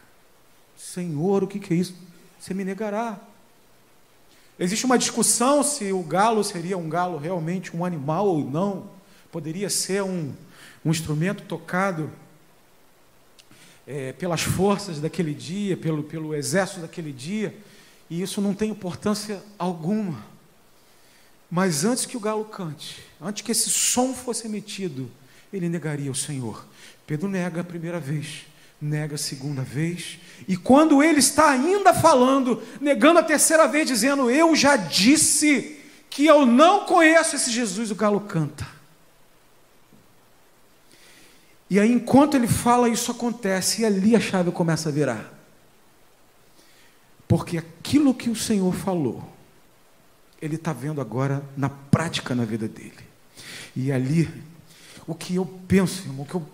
[0.78, 1.95] Senhor, o que, que é isso?
[2.39, 3.19] Você me negará.
[4.60, 8.89] Existe uma discussão se o galo seria um galo realmente um animal ou não.
[9.32, 10.34] Poderia ser um,
[10.86, 12.12] um instrumento tocado
[13.88, 17.58] é, pelas forças daquele dia, pelo, pelo exército daquele dia,
[18.10, 20.24] e isso não tem importância alguma.
[21.50, 25.10] Mas antes que o galo cante, antes que esse som fosse emitido,
[25.52, 26.65] ele negaria o Senhor.
[27.08, 28.45] Pedro nega a primeira vez
[28.82, 34.32] nega a segunda vez, e quando ele está ainda falando, negando a terceira vez, dizendo:
[34.32, 38.65] Eu já disse que eu não conheço esse Jesus, o galo canta.
[41.69, 45.38] E aí, enquanto ele fala, isso acontece, e ali a chave começa a virar.
[47.29, 49.23] Porque aquilo que o Senhor falou,
[50.41, 53.07] ele está vendo agora na prática na vida dele.
[53.73, 54.29] E ali,
[55.07, 56.45] o que eu penso, irmão, que eu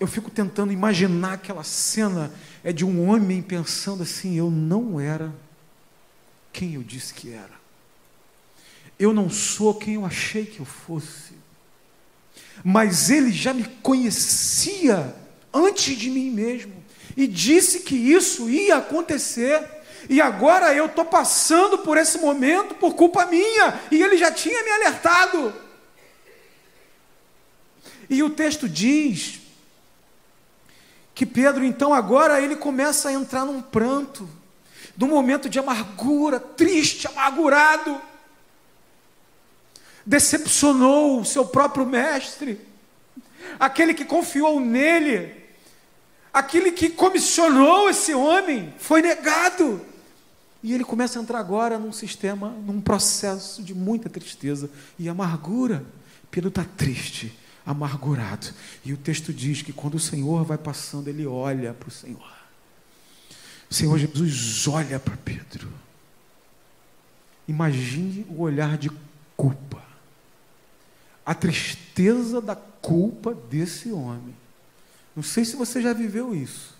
[0.00, 2.32] eu fico tentando imaginar aquela cena
[2.64, 5.30] é de um homem pensando assim: eu não era
[6.50, 7.60] quem eu disse que era.
[8.98, 11.34] Eu não sou quem eu achei que eu fosse.
[12.64, 15.14] Mas ele já me conhecia
[15.52, 16.72] antes de mim mesmo
[17.14, 19.79] e disse que isso ia acontecer.
[20.08, 24.62] E agora eu estou passando por esse momento por culpa minha, e ele já tinha
[24.62, 25.52] me alertado.
[28.08, 29.40] E o texto diz
[31.14, 34.28] que Pedro, então, agora ele começa a entrar num pranto,
[34.96, 38.00] num momento de amargura, triste, amargurado.
[40.04, 42.58] Decepcionou o seu próprio mestre,
[43.58, 45.36] aquele que confiou nele,
[46.32, 49.86] aquele que comissionou esse homem, foi negado.
[50.62, 55.84] E ele começa a entrar agora num sistema, num processo de muita tristeza e amargura.
[56.30, 58.48] Pedro está triste, amargurado.
[58.84, 62.32] E o texto diz que quando o Senhor vai passando, ele olha para o Senhor.
[63.70, 65.68] O Senhor Jesus olha para Pedro.
[67.48, 68.90] Imagine o olhar de
[69.36, 69.82] culpa.
[71.24, 74.34] A tristeza da culpa desse homem.
[75.16, 76.74] Não sei se você já viveu isso.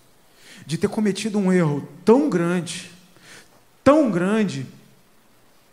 [0.65, 2.91] De ter cometido um erro tão grande,
[3.83, 4.65] tão grande,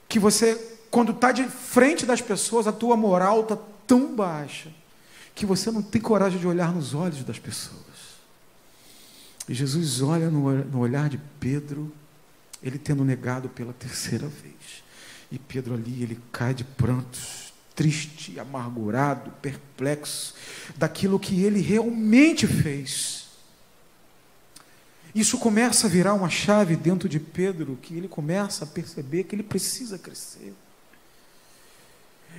[0.09, 0.55] que você,
[0.91, 4.71] quando está de frente das pessoas, a tua moral está tão baixa
[5.35, 7.79] que você não tem coragem de olhar nos olhos das pessoas.
[9.49, 11.93] E Jesus olha no, olhar de Pedro,
[12.63, 14.83] ele tendo negado pela terceira vez.
[15.31, 20.35] E Pedro ali, ele cai de prantos, triste, amargurado, perplexo,
[20.77, 23.18] daquilo que ele realmente fez.
[25.15, 29.35] Isso começa a virar uma chave dentro de Pedro, que ele começa a perceber que
[29.35, 30.55] ele precisa crescer.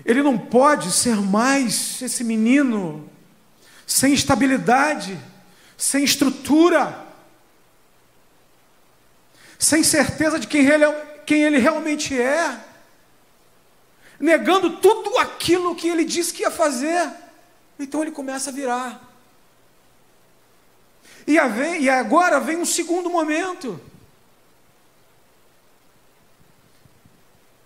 [0.05, 3.09] Ele não pode ser mais esse menino
[3.85, 5.19] sem estabilidade,
[5.77, 7.07] sem estrutura.
[9.57, 10.85] sem certeza de quem ele,
[11.25, 12.57] quem ele realmente é,
[14.17, 17.11] negando tudo aquilo que ele disse que ia fazer.
[17.77, 19.08] Então ele começa a virar.
[21.27, 23.79] E, e agora vem um segundo momento.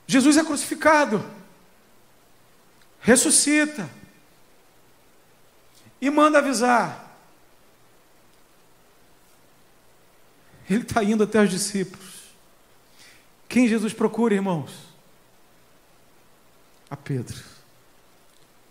[0.06, 1.26] Jesus é crucificado,
[3.00, 3.90] ressuscita
[6.00, 7.18] e manda avisar.
[10.70, 12.24] Ele está indo até os discípulos.
[13.48, 14.72] Quem Jesus procura, irmãos?
[16.90, 17.42] A Pedro.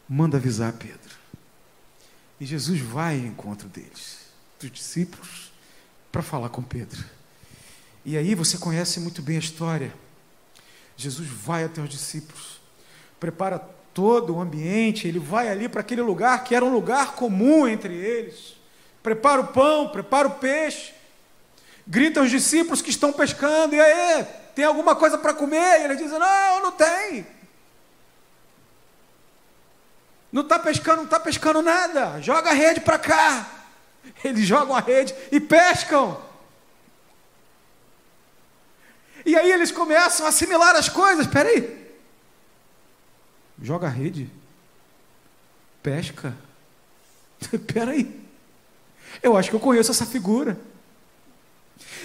[0.09, 1.16] Manda avisar a Pedro.
[2.41, 4.22] E Jesus vai ao encontro deles,
[4.62, 5.52] dos discípulos,
[6.10, 7.04] para falar com Pedro.
[8.04, 9.92] E aí você conhece muito bem a história.
[10.96, 12.60] Jesus vai até os discípulos,
[13.18, 13.58] prepara
[13.94, 17.94] todo o ambiente, ele vai ali para aquele lugar que era um lugar comum entre
[17.94, 18.56] eles.
[19.02, 20.94] Prepara o pão, prepara o peixe.
[21.86, 25.80] Grita aos discípulos que estão pescando, e aí, tem alguma coisa para comer?
[25.80, 27.26] E eles dizem: Não, não tem.
[30.30, 32.20] Não está pescando, não está pescando nada.
[32.22, 33.61] Joga a rede para cá.
[34.24, 36.20] Eles jogam a rede e pescam.
[39.24, 41.26] E aí eles começam a assimilar as coisas.
[41.26, 41.82] Espera aí.
[43.61, 44.30] Joga a rede.
[45.82, 46.36] Pesca.
[47.53, 48.20] Espera aí.
[49.22, 50.59] Eu acho que eu conheço essa figura.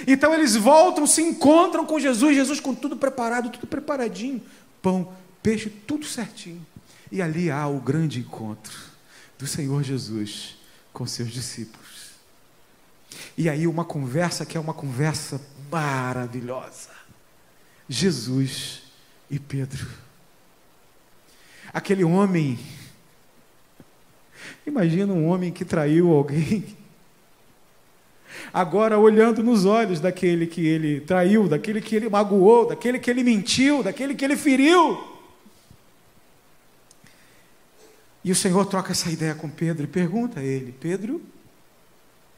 [0.05, 4.41] Então eles voltam, se encontram com Jesus, Jesus com tudo preparado, tudo preparadinho,
[4.81, 6.65] pão, peixe, tudo certinho.
[7.11, 8.77] E ali há o grande encontro
[9.37, 10.57] do Senhor Jesus
[10.91, 11.86] com seus discípulos.
[13.37, 15.39] E aí uma conversa que é uma conversa
[15.71, 16.89] maravilhosa.
[17.87, 18.83] Jesus
[19.29, 19.87] e Pedro.
[21.73, 22.57] Aquele homem,
[24.65, 26.77] imagina um homem que traiu alguém,
[28.53, 33.23] agora olhando nos olhos daquele que ele traiu, daquele que ele magoou, daquele que ele
[33.23, 35.15] mentiu, daquele que ele feriu.
[38.23, 41.21] E o Senhor troca essa ideia com Pedro e pergunta a ele: Pedro,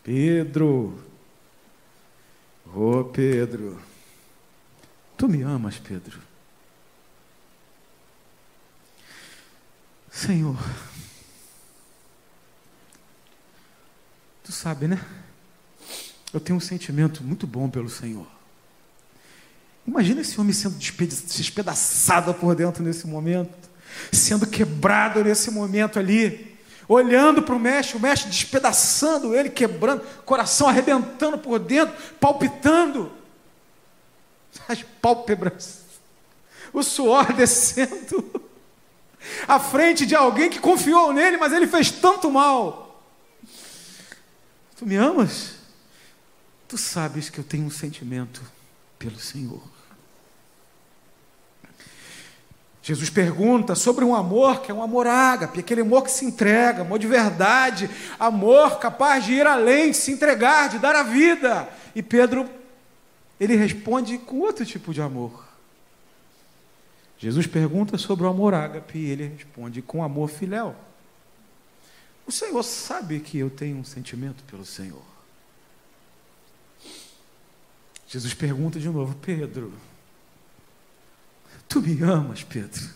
[0.03, 0.97] Pedro,
[2.73, 3.79] ô oh, Pedro,
[5.17, 6.19] tu me amas, Pedro?
[10.11, 10.57] Senhor,
[14.43, 14.99] tu sabe, né?
[16.33, 18.27] Eu tenho um sentimento muito bom pelo Senhor.
[19.87, 23.69] Imagina esse homem sendo despedaçado por dentro nesse momento,
[24.11, 26.48] sendo quebrado nesse momento ali,
[26.89, 33.11] olhando para o mestre, o mestre despedaçando ele, quebrando, coração arrebentando por dentro, palpitando,
[34.67, 35.81] as pálpebras,
[36.73, 38.49] o suor descendo,
[39.47, 43.03] à frente de alguém que confiou nele, mas ele fez tanto mal.
[44.75, 45.57] Tu me amas?
[46.67, 48.41] Tu sabes que eu tenho um sentimento
[48.97, 49.61] pelo Senhor.
[52.89, 56.81] Jesus pergunta sobre um amor que é um amor ágape, aquele amor que se entrega,
[56.81, 57.87] amor de verdade,
[58.19, 61.69] amor capaz de ir além, de se entregar, de dar a vida.
[61.93, 62.49] E Pedro,
[63.39, 65.47] ele responde com outro tipo de amor.
[67.19, 70.75] Jesus pergunta sobre o amor ágape e ele responde com amor filéu.
[72.25, 75.03] O Senhor sabe que eu tenho um sentimento pelo Senhor.
[78.07, 79.71] Jesus pergunta de novo: Pedro,
[81.69, 82.89] tu me amas, Pedro?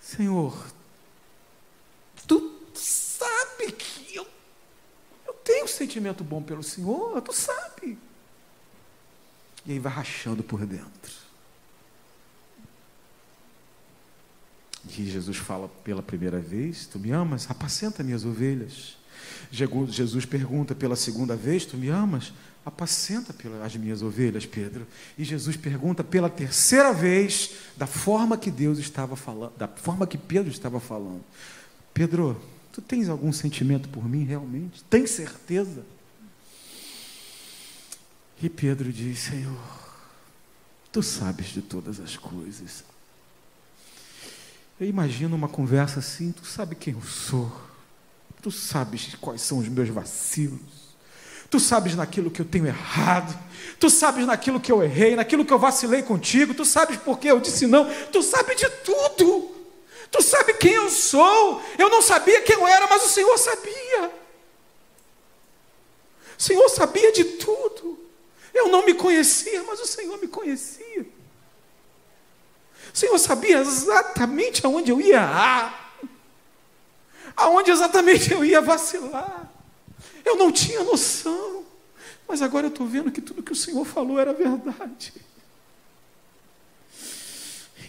[0.00, 0.66] Senhor,
[2.26, 4.26] tu sabe que eu,
[5.26, 7.96] eu tenho um sentimento bom pelo Senhor, tu sabe.
[9.64, 11.20] E aí vai rachando por dentro.
[14.84, 17.50] E Jesus fala pela primeira vez: Tu me amas?
[17.50, 18.96] Apacenta minhas ovelhas.
[19.50, 22.32] Jesus pergunta pela segunda vez: Tu me amas?
[22.64, 23.34] Apacenta
[23.64, 24.86] as minhas ovelhas, Pedro.
[25.16, 30.18] E Jesus pergunta pela terceira vez, da forma que Deus estava falando, da forma que
[30.18, 31.24] Pedro estava falando.
[31.94, 32.40] Pedro,
[32.72, 34.84] tu tens algum sentimento por mim realmente?
[34.84, 35.84] Tem certeza?
[38.42, 39.58] E Pedro diz: Senhor,
[40.92, 42.84] tu sabes de todas as coisas.
[44.78, 47.50] Eu imagino uma conversa assim: tu sabe quem eu sou,
[48.40, 50.89] tu sabes quais são os meus vacilos.
[51.50, 53.36] Tu sabes naquilo que eu tenho errado.
[53.78, 56.54] Tu sabes naquilo que eu errei, naquilo que eu vacilei contigo.
[56.54, 57.92] Tu sabes por que eu disse não.
[58.12, 59.50] Tu sabes de tudo.
[60.10, 61.62] Tu sabes quem eu sou.
[61.76, 64.10] Eu não sabia quem eu era, mas o Senhor sabia.
[66.38, 67.98] O Senhor sabia de tudo.
[68.54, 71.06] Eu não me conhecia, mas o Senhor me conhecia.
[72.92, 75.94] O Senhor sabia exatamente aonde eu ia errar,
[77.36, 79.39] aonde exatamente eu ia vacilar.
[80.24, 81.64] Eu não tinha noção.
[82.26, 85.12] Mas agora eu estou vendo que tudo que o Senhor falou era verdade.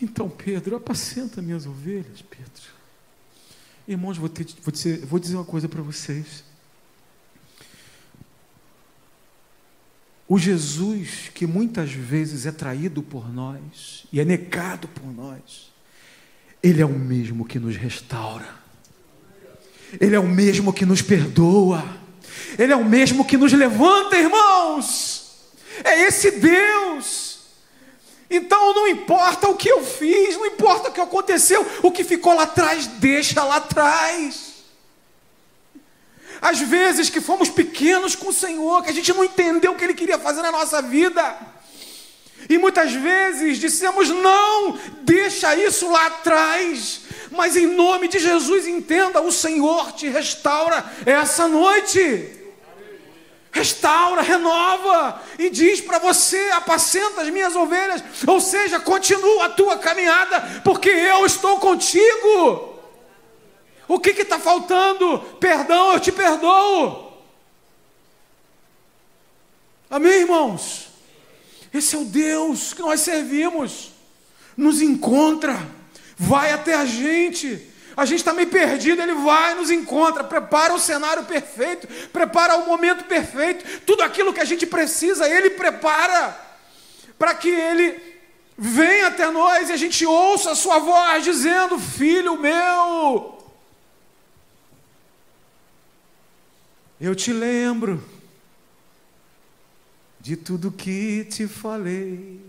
[0.01, 2.71] Então, Pedro, apacenta minhas ovelhas, Pedro.
[3.87, 6.43] Irmãos, vou, ter, vou, dizer, vou dizer uma coisa para vocês.
[10.27, 15.71] O Jesus que muitas vezes é traído por nós e é negado por nós,
[16.63, 18.49] Ele é o mesmo que nos restaura,
[19.99, 22.00] Ele é o mesmo que nos perdoa,
[22.57, 25.31] Ele é o mesmo que nos levanta, irmãos.
[25.83, 27.39] É esse Deus.
[28.29, 32.33] Então não importa o que eu fiz, não importa o que aconteceu, o que ficou
[32.33, 34.51] lá atrás, deixa lá atrás.
[36.41, 39.83] Às vezes que fomos pequenos com o Senhor, que a gente não entendeu o que
[39.83, 41.37] Ele queria fazer na nossa vida.
[42.49, 47.01] E muitas vezes dissemos: não, deixa isso lá atrás.
[47.31, 52.37] Mas em nome de Jesus, entenda: o Senhor te restaura essa noite.
[53.53, 59.77] Restaura, renova e diz para você: apacenta as minhas ovelhas, ou seja, continua a tua
[59.77, 62.79] caminhada, porque eu estou contigo.
[63.87, 65.19] O que está faltando?
[65.39, 67.11] Perdão, eu te perdoo.
[69.89, 70.87] Amém, irmãos?
[71.73, 73.91] Esse é o Deus que nós servimos.
[74.55, 75.59] Nos encontra,
[76.17, 77.67] vai até a gente.
[77.95, 82.65] A gente está meio perdido, ele vai, nos encontra, prepara o cenário perfeito, prepara o
[82.65, 86.39] momento perfeito, tudo aquilo que a gente precisa, ele prepara,
[87.19, 87.99] para que ele
[88.57, 93.41] venha até nós e a gente ouça a sua voz dizendo: Filho meu,
[97.01, 97.99] Eu te lembro
[100.19, 102.39] de tudo que te falei.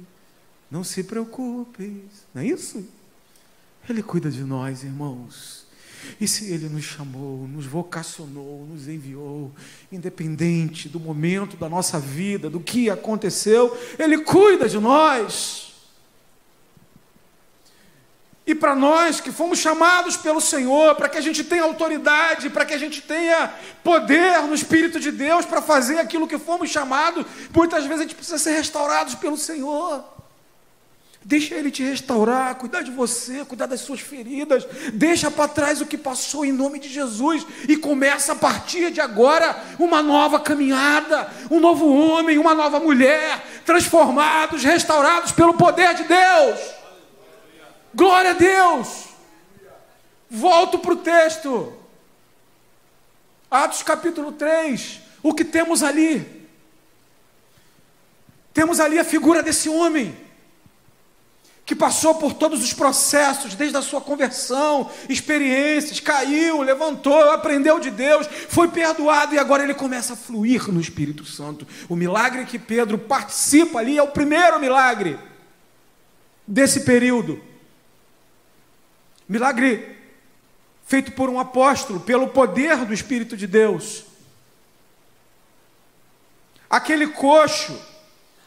[0.71, 2.05] Não se preocupe,
[2.35, 2.87] não é isso?
[3.89, 5.62] Ele cuida de nós, irmãos.
[6.20, 9.53] E se Ele nos chamou, nos vocacionou, nos enviou,
[9.91, 15.72] independente do momento da nossa vida, do que aconteceu, Ele cuida de nós.
[18.45, 22.64] E para nós que fomos chamados pelo Senhor, para que a gente tenha autoridade, para
[22.64, 23.55] que a gente tenha
[23.85, 27.24] poder no Espírito de Deus para fazer aquilo que fomos chamados,
[27.55, 30.05] muitas vezes a gente precisa ser restaurados pelo Senhor.
[31.25, 34.66] Deixa Ele te restaurar, cuidar de você, cuidar das suas feridas.
[34.93, 39.01] Deixa para trás o que passou em nome de Jesus e começa a partir de
[39.01, 46.05] agora uma nova caminhada, um novo homem, uma nova mulher, transformados, restaurados pelo poder de
[46.05, 46.61] Deus.
[47.95, 49.05] Glória a Deus!
[50.29, 51.73] Volto para o texto.
[53.51, 55.01] Atos capítulo 3.
[55.23, 56.49] O que temos ali?
[58.53, 60.16] Temos ali a figura desse homem
[61.65, 67.91] que passou por todos os processos, desde a sua conversão, experiências, caiu, levantou, aprendeu de
[67.91, 71.67] Deus, foi perdoado e agora ele começa a fluir no Espírito Santo.
[71.89, 75.19] O milagre que Pedro participa ali é o primeiro milagre
[76.47, 77.41] desse período.
[79.29, 79.97] Milagre
[80.85, 84.05] feito por um apóstolo, pelo poder do Espírito de Deus.
[86.69, 87.81] Aquele coxo,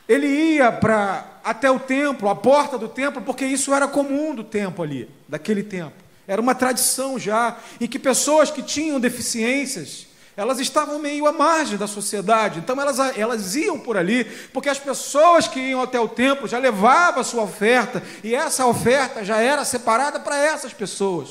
[0.08, 4.44] ele ia para até o templo, a porta do templo, porque isso era comum do
[4.44, 5.94] tempo ali, daquele tempo.
[6.28, 11.78] Era uma tradição já, em que pessoas que tinham deficiências, elas estavam meio à margem
[11.78, 16.10] da sociedade, então elas, elas iam por ali, porque as pessoas que iam até o
[16.10, 21.30] templo já levavam a sua oferta, e essa oferta já era separada para essas pessoas.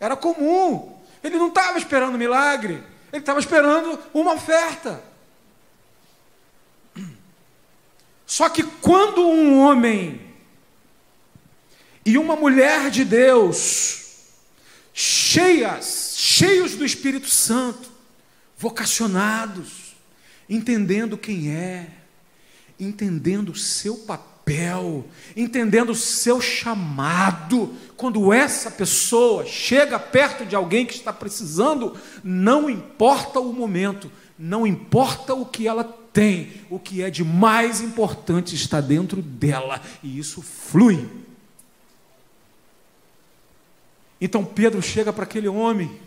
[0.00, 0.96] Era comum.
[1.22, 2.82] Ele não estava esperando milagre,
[3.12, 5.11] ele estava esperando uma oferta.
[8.32, 10.18] Só que quando um homem
[12.02, 14.30] e uma mulher de Deus,
[14.94, 17.90] cheias, cheios do Espírito Santo,
[18.56, 19.94] vocacionados,
[20.48, 21.90] entendendo quem é,
[22.80, 25.04] entendendo o seu papel,
[25.36, 27.76] entendendo o seu chamado.
[27.98, 34.66] Quando essa pessoa chega perto de alguém que está precisando, não importa o momento, não
[34.66, 40.18] importa o que ela tem, o que é de mais importante está dentro dela, e
[40.18, 41.08] isso flui.
[44.20, 46.00] Então Pedro chega para aquele homem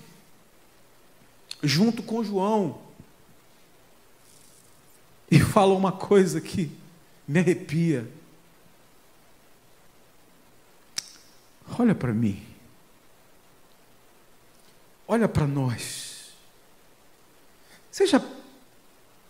[1.62, 2.82] junto com João.
[5.30, 6.72] E fala uma coisa que
[7.28, 8.10] me arrepia.
[11.80, 12.46] Olha para mim.
[15.08, 16.32] Olha para nós.
[17.92, 18.20] Você já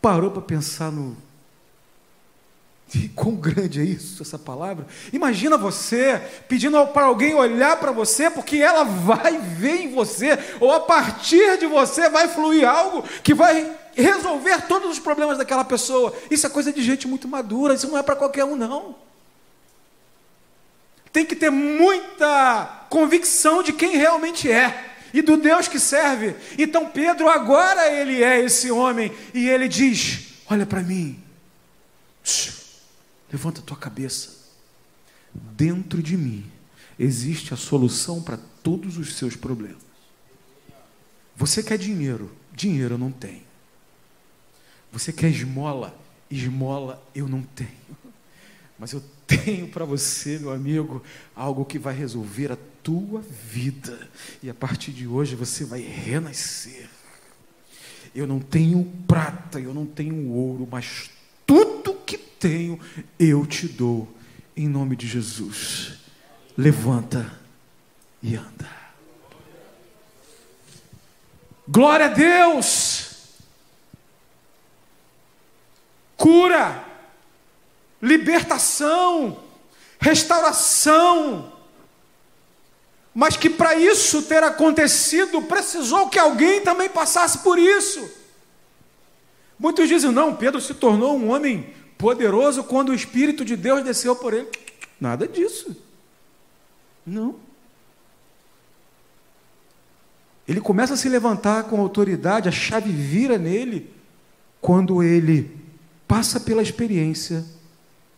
[0.06, 1.18] parou para pensar no
[2.94, 4.86] E quão grande é isso, essa palavra?
[5.12, 10.72] Imagina você pedindo para alguém olhar para você, porque ela vai ver em você, ou
[10.72, 16.14] a partir de você vai fluir algo que vai resolver todos os problemas daquela pessoa.
[16.30, 18.96] Isso é coisa de gente muito madura, isso não é para qualquer um, não.
[21.12, 26.36] Tem que ter muita convicção de quem realmente é e do Deus que serve.
[26.60, 31.18] Então Pedro agora ele é esse homem e ele diz: Olha para mim,
[33.32, 34.36] levanta a tua cabeça.
[35.34, 36.46] Dentro de mim
[37.00, 39.82] existe a solução para todos os seus problemas.
[41.38, 42.30] Você quer dinheiro?
[42.54, 43.44] Dinheiro eu não tenho.
[44.92, 45.98] Você quer esmola?
[46.30, 47.70] Esmola eu não tenho.
[48.78, 51.02] Mas eu tenho para você, meu amigo,
[51.34, 54.08] algo que vai resolver a tua vida.
[54.44, 56.88] E a partir de hoje você vai renascer.
[58.14, 61.10] Eu não tenho prata, eu não tenho ouro, mas
[61.48, 62.80] tudo que tenho
[63.20, 64.08] eu te dou.
[64.56, 65.98] Em nome de Jesus.
[66.56, 67.38] Levanta
[68.22, 68.70] e anda.
[71.68, 73.34] Glória a Deus!
[76.16, 76.86] Cura,
[78.02, 79.44] libertação,
[80.00, 81.55] restauração.
[83.16, 88.12] Mas que para isso ter acontecido, precisou que alguém também passasse por isso.
[89.58, 94.18] Muitos dizem, não, Pedro se tornou um homem poderoso quando o Espírito de Deus desceu
[94.18, 94.50] por ele.
[95.00, 95.78] Nada disso.
[97.06, 97.40] Não.
[100.46, 103.94] Ele começa a se levantar com autoridade, a chave vira nele,
[104.60, 105.56] quando ele
[106.06, 107.46] passa pela experiência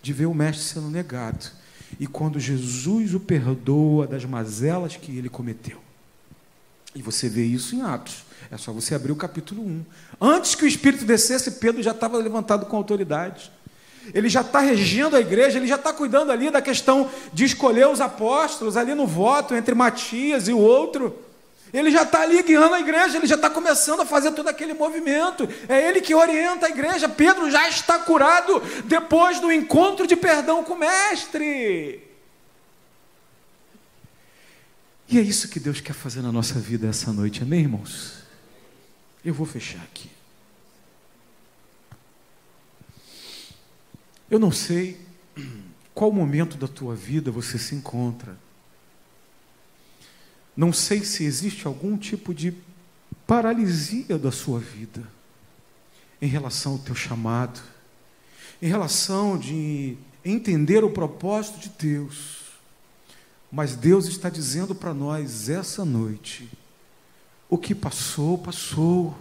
[0.02, 1.57] de ver o Mestre sendo negado.
[2.00, 5.80] E quando Jesus o perdoa das mazelas que ele cometeu.
[6.94, 8.24] E você vê isso em Atos.
[8.52, 9.86] É só você abrir o capítulo 1.
[10.22, 13.52] Antes que o Espírito descesse, Pedro já estava levantado com autoridade
[14.14, 17.88] ele já está regendo a igreja, ele já está cuidando ali da questão de escolher
[17.88, 21.16] os apóstolos, ali no voto entre Matias e o outro.
[21.74, 24.74] Ele já está ali guiando a igreja, ele já está começando a fazer todo aquele
[24.74, 25.48] movimento.
[25.68, 27.10] É ele que orienta a igreja.
[27.10, 32.08] Pedro já está curado depois do encontro de perdão com o Mestre.
[35.10, 38.24] E é isso que Deus quer fazer na nossa vida essa noite, amém, irmãos?
[39.24, 40.10] Eu vou fechar aqui.
[44.30, 45.00] Eu não sei
[45.94, 48.38] qual momento da tua vida você se encontra.
[50.58, 52.52] Não sei se existe algum tipo de
[53.28, 55.08] paralisia da sua vida
[56.20, 57.62] em relação ao teu chamado,
[58.60, 59.96] em relação de
[60.26, 62.38] entender o propósito de Deus.
[63.52, 66.50] Mas Deus está dizendo para nós essa noite:
[67.48, 69.16] o que passou, passou.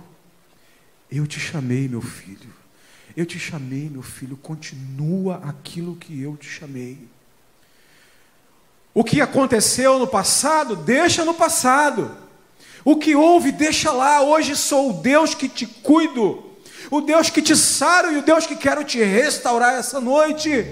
[1.10, 2.52] Eu te chamei, meu filho.
[3.14, 7.06] Eu te chamei, meu filho, continua aquilo que eu te chamei.
[8.96, 12.16] O que aconteceu no passado, deixa no passado.
[12.82, 14.22] O que houve, deixa lá.
[14.22, 16.42] Hoje sou o Deus que te cuido,
[16.90, 20.64] o Deus que te saro e o Deus que quero te restaurar essa noite.